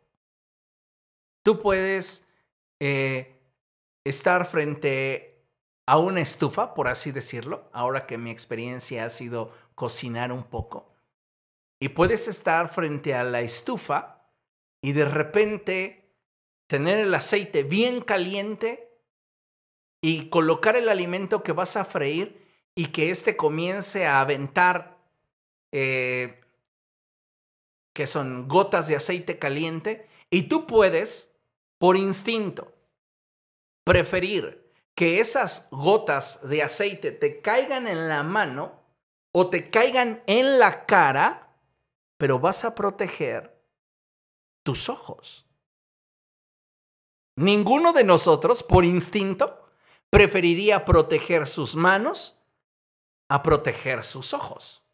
[1.45, 2.27] Tú puedes
[2.81, 3.39] eh,
[4.07, 5.45] estar frente
[5.87, 10.91] a una estufa, por así decirlo, ahora que mi experiencia ha sido cocinar un poco,
[11.79, 14.23] y puedes estar frente a la estufa
[14.81, 16.17] y de repente
[16.69, 18.99] tener el aceite bien caliente
[20.01, 22.43] y colocar el alimento que vas a freír
[22.75, 25.00] y que éste comience a aventar
[25.73, 26.41] eh,
[27.95, 31.37] que son gotas de aceite caliente, y tú puedes,
[31.79, 32.73] por instinto,
[33.85, 38.81] preferir que esas gotas de aceite te caigan en la mano
[39.33, 41.57] o te caigan en la cara,
[42.17, 43.61] pero vas a proteger
[44.63, 45.47] tus ojos.
[47.37, 49.65] Ninguno de nosotros, por instinto,
[50.11, 52.39] preferiría proteger sus manos
[53.29, 54.90] a proteger sus ojos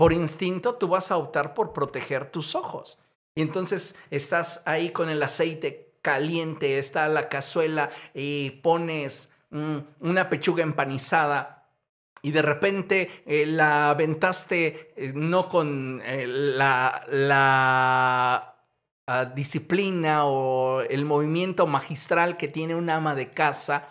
[0.00, 2.98] por instinto tú vas a optar por proteger tus ojos.
[3.34, 10.30] Y entonces estás ahí con el aceite caliente, está la cazuela y pones mm, una
[10.30, 11.68] pechuga empanizada
[12.22, 17.04] y de repente eh, la aventaste eh, no con eh, la,
[19.06, 23.90] ah, disciplina o el movimiento magistral que tiene un ama de casa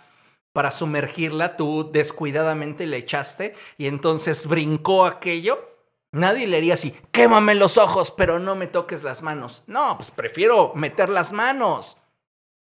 [0.54, 5.70] para sumergirla, tú descuidadamente le echaste y entonces brincó aquello
[6.12, 9.64] Nadie le haría así, quémame los ojos, pero no me toques las manos.
[9.68, 11.98] No, pues prefiero meter las manos.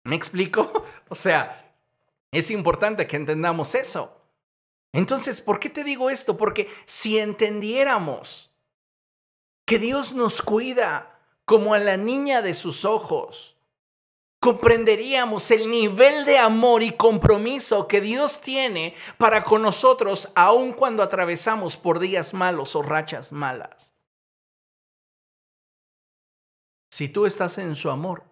[0.04, 0.84] ¿Me explico?
[1.08, 1.72] O sea,
[2.32, 4.20] es importante que entendamos eso.
[4.92, 6.36] Entonces, ¿por qué te digo esto?
[6.36, 8.50] Porque si entendiéramos
[9.64, 13.55] que Dios nos cuida como a la niña de sus ojos,
[14.46, 21.02] comprenderíamos el nivel de amor y compromiso que Dios tiene para con nosotros aun cuando
[21.02, 23.92] atravesamos por días malos o rachas malas.
[26.92, 28.22] Si tú estás en su amor,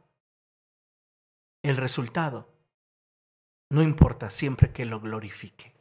[1.64, 2.48] el resultado
[3.72, 5.74] no importa siempre que lo glorifique.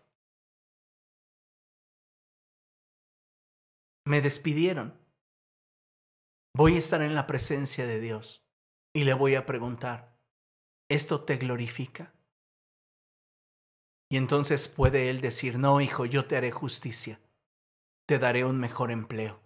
[4.08, 5.00] Me despidieron.
[6.56, 8.44] Voy a estar en la presencia de Dios
[8.94, 10.13] y le voy a preguntar,
[10.94, 12.14] ¿esto te glorifica?
[14.10, 17.20] Y entonces puede él decir, no, hijo, yo te haré justicia,
[18.06, 19.42] te daré un mejor empleo.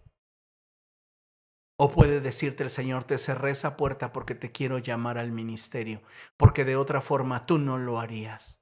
[1.79, 6.01] O puede decirte el Señor, te cerré esa puerta porque te quiero llamar al ministerio,
[6.35, 8.59] porque de otra forma tú no lo harías.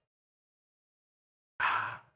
[1.59, 2.11] Ah.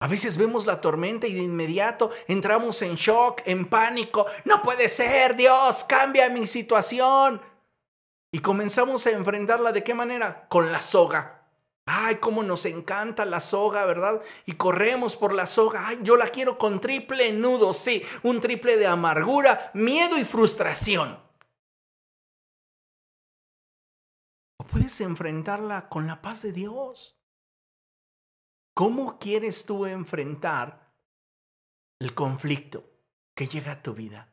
[0.00, 4.26] A veces vemos la tormenta y de inmediato entramos en shock, en pánico.
[4.44, 7.51] No puede ser, Dios, cambia mi situación.
[8.32, 10.48] Y comenzamos a enfrentarla de qué manera?
[10.48, 11.46] Con la soga.
[11.84, 14.20] Ay, cómo nos encanta la soga, ¿verdad?
[14.46, 15.86] Y corremos por la soga.
[15.86, 21.22] Ay, yo la quiero con triple nudo, sí, un triple de amargura, miedo y frustración.
[24.72, 27.18] puedes enfrentarla con la paz de Dios.
[28.74, 30.90] ¿Cómo quieres tú enfrentar
[31.98, 32.82] el conflicto
[33.34, 34.31] que llega a tu vida?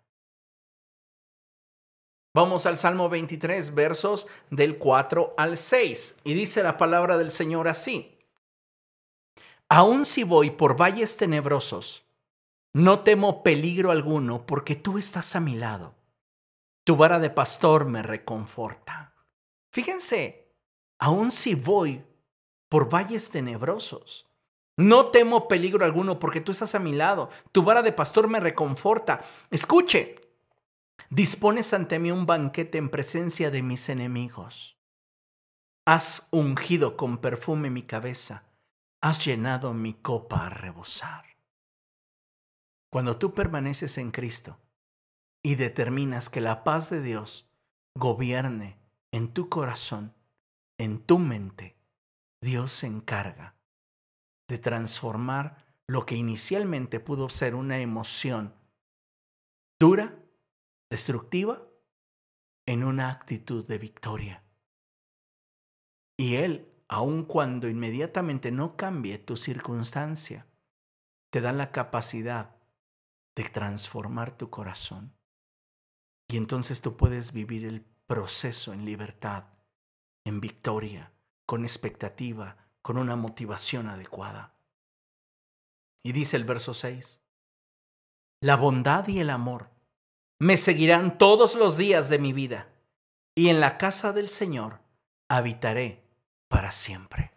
[2.34, 6.20] Vamos al Salmo 23, versos del 4 al 6.
[6.24, 8.18] Y dice la palabra del Señor así.
[9.68, 12.06] Aun si voy por valles tenebrosos,
[12.74, 15.96] no temo peligro alguno, porque tú estás a mi lado.
[16.84, 19.14] Tu vara de pastor me reconforta.
[19.72, 20.54] Fíjense,
[21.00, 22.04] aun si voy
[22.68, 24.28] por valles tenebrosos,
[24.78, 27.30] no temo peligro alguno porque tú estás a mi lado.
[27.52, 29.22] Tu vara de pastor me reconforta.
[29.52, 30.16] Escuche,
[31.10, 34.78] dispones ante mí un banquete en presencia de mis enemigos.
[35.86, 38.44] Has ungido con perfume mi cabeza.
[39.02, 41.26] Has llenado mi copa a rebosar.
[42.92, 44.60] Cuando tú permaneces en Cristo
[45.44, 47.50] y determinas que la paz de Dios
[47.96, 48.78] gobierne
[49.12, 50.14] en tu corazón,
[50.78, 51.78] en tu mente,
[52.42, 53.56] Dios se encarga
[54.48, 58.54] de transformar lo que inicialmente pudo ser una emoción
[59.80, 60.19] dura,
[60.90, 61.66] destructiva,
[62.66, 64.44] en una actitud de victoria.
[66.18, 70.46] Y Él, aun cuando inmediatamente no cambie tu circunstancia,
[71.32, 72.56] te da la capacidad
[73.36, 75.16] de transformar tu corazón.
[76.28, 79.46] Y entonces tú puedes vivir el proceso en libertad,
[80.26, 81.12] en victoria,
[81.46, 84.54] con expectativa, con una motivación adecuada.
[86.04, 87.22] Y dice el verso 6,
[88.42, 89.72] la bondad y el amor
[90.40, 92.70] me seguirán todos los días de mi vida,
[93.36, 94.80] y en la casa del Señor
[95.28, 96.04] habitaré
[96.48, 97.32] para siempre.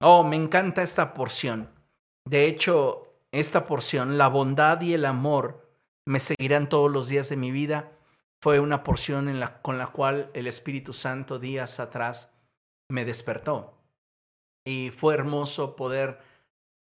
[0.00, 1.70] Oh, me encanta esta porción.
[2.24, 5.70] De hecho, esta porción, la bondad y el amor
[6.06, 7.92] me seguirán todos los días de mi vida,
[8.40, 9.30] fue una porción
[9.60, 12.32] con la cual el Espíritu Santo días atrás
[12.88, 13.74] me despertó.
[14.64, 16.20] Y fue hermoso poder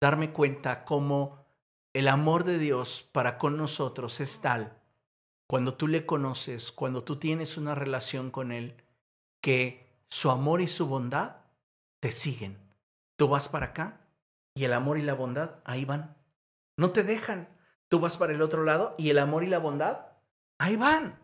[0.01, 1.45] darme cuenta cómo
[1.93, 4.78] el amor de Dios para con nosotros es tal,
[5.49, 8.75] cuando tú le conoces, cuando tú tienes una relación con Él,
[9.41, 11.37] que su amor y su bondad
[11.99, 12.59] te siguen.
[13.15, 13.99] Tú vas para acá
[14.53, 16.15] y el amor y la bondad ahí van.
[16.77, 17.49] No te dejan.
[17.87, 20.05] Tú vas para el otro lado y el amor y la bondad,
[20.59, 21.17] ahí van.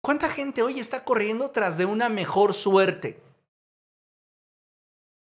[0.00, 3.20] ¿Cuánta gente hoy está corriendo tras de una mejor suerte?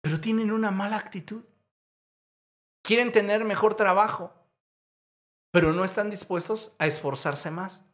[0.00, 1.44] Pero tienen una mala actitud.
[2.82, 4.34] Quieren tener mejor trabajo,
[5.52, 7.86] pero no están dispuestos a esforzarse más.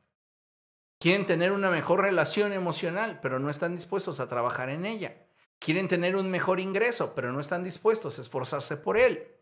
[1.00, 5.26] Quieren tener una mejor relación emocional, pero no están dispuestos a trabajar en ella.
[5.58, 9.36] Quieren tener un mejor ingreso, pero no están dispuestos a esforzarse por él.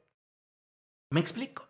[1.11, 1.69] ¿Me explico?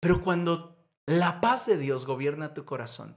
[0.00, 3.16] Pero cuando la paz de Dios gobierna tu corazón,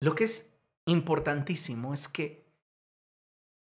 [0.00, 2.46] lo que es importantísimo es que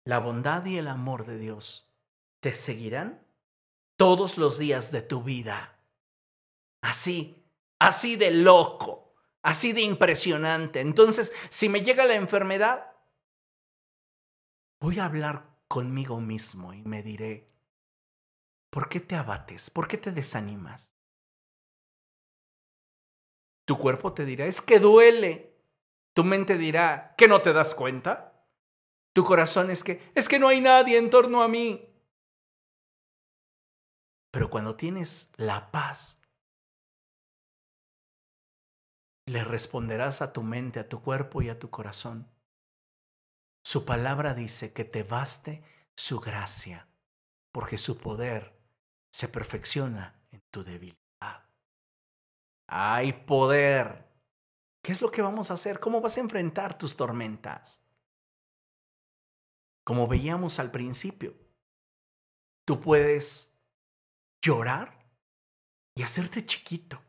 [0.07, 1.93] la bondad y el amor de Dios
[2.41, 3.26] te seguirán
[3.97, 5.80] todos los días de tu vida.
[6.83, 7.45] Así,
[7.78, 10.81] así de loco, así de impresionante.
[10.81, 12.93] Entonces, si me llega la enfermedad,
[14.81, 17.51] voy a hablar conmigo mismo y me diré,
[18.70, 19.68] ¿Por qué te abates?
[19.68, 20.97] ¿Por qué te desanimas?
[23.66, 25.59] Tu cuerpo te dirá, es que duele.
[26.14, 28.47] Tu mente dirá, ¿que no te das cuenta?
[29.12, 31.89] Tu corazón es que, es que no hay nadie en torno a mí.
[34.31, 36.20] Pero cuando tienes la paz,
[39.31, 42.28] le responderás a tu mente, a tu cuerpo y a tu corazón.
[43.62, 45.62] Su palabra dice que te baste
[45.95, 46.89] su gracia,
[47.53, 48.59] porque su poder
[49.12, 51.49] se perfecciona en tu debilidad.
[52.66, 54.05] Hay poder.
[54.83, 55.78] ¿Qué es lo que vamos a hacer?
[55.78, 57.85] ¿Cómo vas a enfrentar tus tormentas?
[59.85, 61.37] Como veíamos al principio,
[62.64, 63.57] tú puedes
[64.43, 65.07] llorar
[65.95, 67.01] y hacerte chiquito.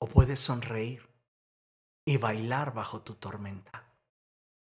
[0.00, 1.08] O puedes sonreír
[2.06, 3.88] y bailar bajo tu tormenta.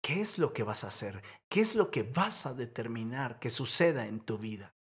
[0.02, 1.22] ¿Qué es lo que vas a hacer?
[1.48, 4.74] ¿Qué es lo que vas a determinar que suceda en tu vida?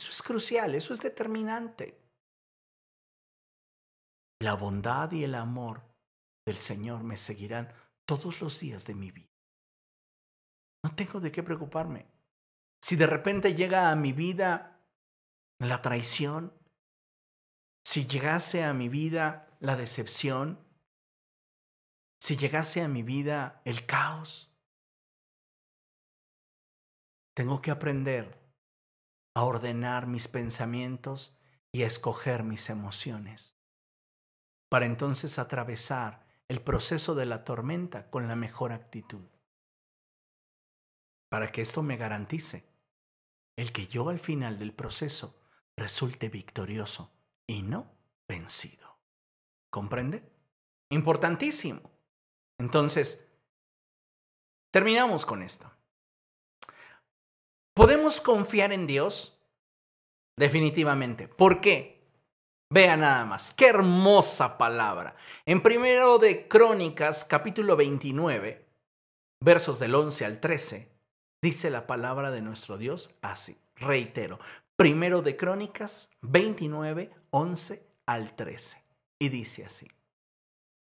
[0.00, 2.00] Eso es crucial, eso es determinante.
[4.40, 5.82] La bondad y el amor
[6.44, 7.72] del Señor me seguirán
[8.04, 9.30] todos los días de mi vida.
[10.82, 12.06] No tengo de qué preocuparme.
[12.82, 14.80] Si de repente llega a mi vida
[15.60, 16.52] la traición,
[17.92, 20.58] si llegase a mi vida la decepción,
[22.18, 24.50] si llegase a mi vida el caos,
[27.34, 28.50] tengo que aprender
[29.34, 31.36] a ordenar mis pensamientos
[31.70, 33.58] y a escoger mis emociones,
[34.70, 39.28] para entonces atravesar el proceso de la tormenta con la mejor actitud.
[41.28, 42.64] Para que esto me garantice
[43.54, 45.38] el que yo al final del proceso
[45.76, 47.12] resulte victorioso
[47.52, 47.86] y no
[48.26, 48.98] vencido.
[49.70, 50.24] ¿Comprende?
[50.90, 51.82] Importantísimo.
[52.58, 53.28] Entonces,
[54.70, 55.70] terminamos con esto.
[57.74, 59.38] ¿Podemos confiar en Dios?
[60.36, 61.28] Definitivamente.
[61.28, 62.02] ¿Por qué?
[62.70, 65.14] Vea nada más, qué hermosa palabra.
[65.44, 68.66] En primero de Crónicas, capítulo 29,
[69.40, 70.90] versos del 11 al 13,
[71.42, 73.58] dice la palabra de nuestro Dios así.
[73.76, 74.38] Reitero,
[74.82, 78.82] primero de Crónicas 29, 11 al 13.
[79.20, 79.86] Y dice así.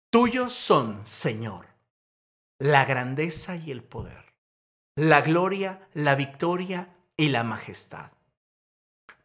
[0.10, 1.68] Tuyos son, Señor,
[2.58, 4.34] la grandeza y el poder,
[4.96, 8.14] la gloria, la victoria y la majestad.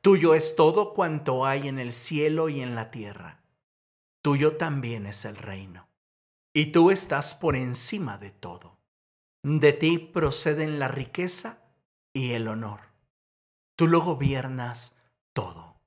[0.02, 3.40] Tuyo es todo cuanto hay en el cielo y en la tierra.
[4.20, 5.88] Tuyo también es el reino.
[6.52, 8.78] Y tú estás por encima de todo.
[9.42, 11.62] De ti proceden la riqueza
[12.12, 12.95] y el honor.
[13.76, 14.96] Tú lo gobiernas
[15.32, 15.80] todo.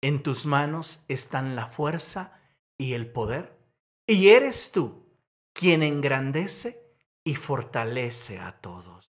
[0.00, 2.40] En tus manos están la fuerza
[2.78, 3.58] y el poder
[4.06, 5.04] y eres tú
[5.52, 6.82] quien engrandece
[7.24, 9.10] y fortalece a todos.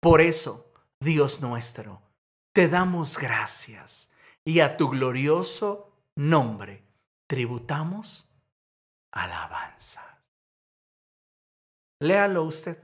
[0.00, 2.02] Por eso, Dios nuestro,
[2.52, 4.10] te damos gracias
[4.44, 6.84] y a tu glorioso nombre
[7.26, 8.26] tributamos
[9.10, 10.04] alabanzas.
[12.00, 12.78] Léalo usted.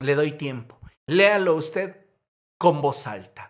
[0.00, 0.78] Le doy tiempo.
[1.06, 2.06] Léalo usted
[2.58, 3.49] con voz alta.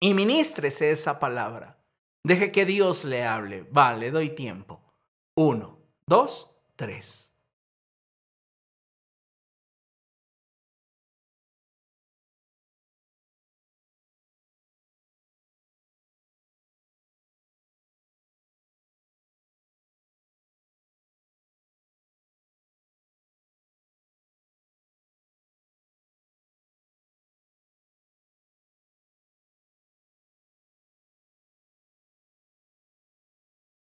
[0.00, 1.82] Y ministrese esa palabra.
[2.24, 3.62] Deje que Dios le hable.
[3.64, 4.82] Va, le doy tiempo.
[5.36, 5.76] Uno
[6.08, 7.35] dos, tres.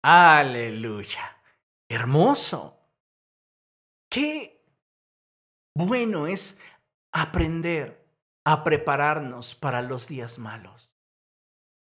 [0.07, 1.35] Aleluya
[1.89, 2.77] hermoso.
[4.07, 4.63] Qué
[5.75, 6.59] bueno es
[7.11, 8.07] aprender
[8.43, 10.93] a prepararnos para los días malos.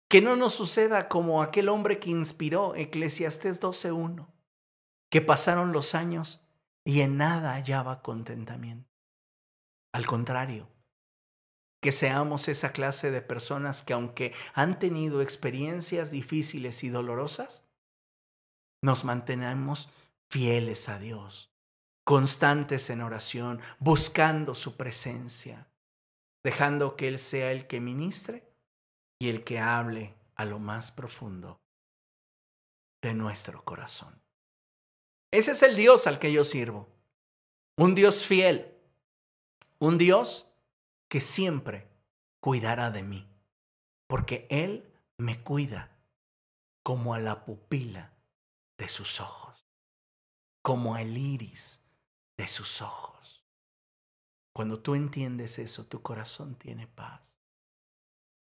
[0.09, 4.27] Que no nos suceda como aquel hombre que inspiró Eclesiastés 12.1,
[5.11, 6.41] que pasaron los años
[6.83, 8.91] y en nada hallaba contentamiento.
[9.93, 10.71] Al contrario,
[11.83, 17.69] que seamos esa clase de personas que aunque han tenido experiencias difíciles y dolorosas,
[18.85, 19.89] nos mantenemos
[20.29, 21.51] fieles a Dios,
[22.05, 25.71] constantes en oración, buscando su presencia,
[26.43, 28.47] dejando que Él sea el que ministre
[29.19, 31.63] y el que hable a lo más profundo
[33.01, 34.21] de nuestro corazón.
[35.33, 36.87] Ese es el Dios al que yo sirvo,
[37.79, 38.71] un Dios fiel,
[39.79, 40.51] un Dios
[41.09, 41.89] que siempre
[42.39, 43.27] cuidará de mí,
[44.09, 45.91] porque Él me cuida
[46.83, 48.14] como a la pupila
[48.79, 49.67] de sus ojos,
[50.63, 51.83] como el iris
[52.37, 53.45] de sus ojos.
[54.55, 57.41] Cuando tú entiendes eso, tu corazón tiene paz.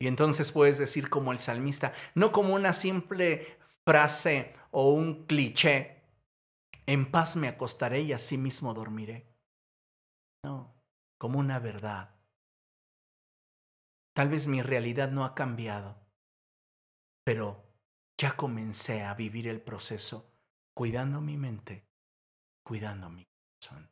[0.01, 5.99] Y entonces puedes decir como el salmista, no como una simple frase o un cliché,
[6.85, 9.27] en paz me acostaré y así mismo dormiré.
[10.43, 10.73] No,
[11.19, 12.15] como una verdad.
[14.15, 15.99] Tal vez mi realidad no ha cambiado,
[17.23, 17.68] pero
[18.19, 20.29] ya comencé a vivir el proceso
[20.73, 21.85] cuidando mi mente,
[22.63, 23.89] cuidando mi corazón.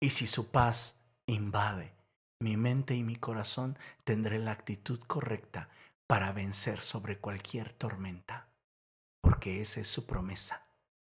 [0.00, 0.96] Y si su paz
[1.26, 1.94] invade
[2.40, 5.68] mi mente y mi corazón, tendré la actitud correcta
[6.08, 8.48] para vencer sobre cualquier tormenta,
[9.20, 10.66] porque esa es su promesa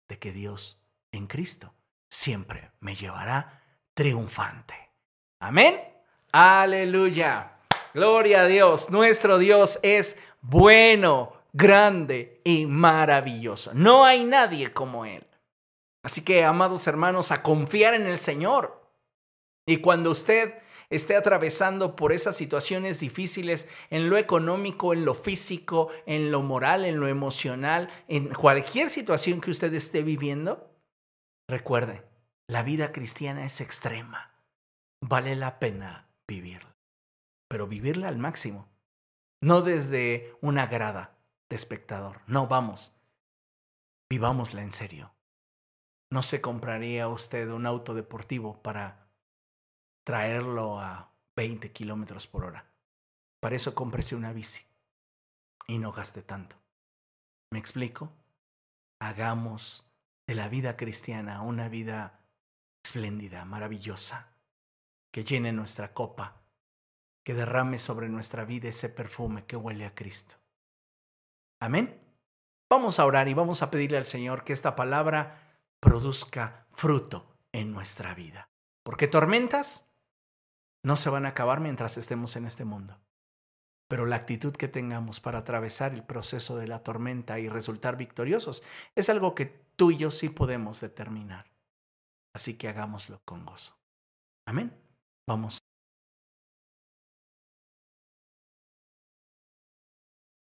[0.08, 0.80] de que Dios
[1.10, 1.74] en Cristo
[2.08, 3.64] siempre me llevará
[3.94, 4.74] triunfante.
[5.40, 5.82] Amén.
[6.30, 7.58] Aleluya.
[7.92, 8.90] Gloria a Dios.
[8.90, 13.72] Nuestro Dios es bueno grande y maravilloso.
[13.74, 15.26] No hay nadie como Él.
[16.02, 18.86] Así que, amados hermanos, a confiar en el Señor.
[19.66, 20.54] Y cuando usted
[20.90, 26.84] esté atravesando por esas situaciones difíciles en lo económico, en lo físico, en lo moral,
[26.84, 30.70] en lo emocional, en cualquier situación que usted esté viviendo,
[31.48, 32.04] recuerde,
[32.48, 34.30] la vida cristiana es extrema.
[35.00, 36.76] Vale la pena vivirla,
[37.48, 38.68] pero vivirla al máximo,
[39.42, 41.15] no desde una grada,
[41.48, 42.20] de espectador.
[42.26, 42.94] No, vamos,
[44.10, 45.12] vivámosla en serio.
[46.10, 49.08] No se compraría usted un auto deportivo para
[50.04, 52.66] traerlo a 20 kilómetros por hora.
[53.40, 54.64] Para eso cómprese una bici
[55.66, 56.56] y no gaste tanto.
[57.50, 58.12] ¿Me explico?
[59.00, 59.84] Hagamos
[60.26, 62.20] de la vida cristiana, una vida
[62.84, 64.28] espléndida, maravillosa,
[65.12, 66.40] que llene nuestra copa,
[67.24, 70.36] que derrame sobre nuestra vida ese perfume que huele a Cristo.
[71.60, 72.00] Amén.
[72.68, 77.72] Vamos a orar y vamos a pedirle al Señor que esta palabra produzca fruto en
[77.72, 78.50] nuestra vida.
[78.82, 79.88] Porque tormentas
[80.82, 83.00] no se van a acabar mientras estemos en este mundo.
[83.88, 88.62] Pero la actitud que tengamos para atravesar el proceso de la tormenta y resultar victoriosos
[88.94, 89.46] es algo que
[89.76, 91.52] tú y yo sí podemos determinar.
[92.34, 93.78] Así que hagámoslo con gozo.
[94.46, 94.72] Amén.
[95.26, 95.58] Vamos.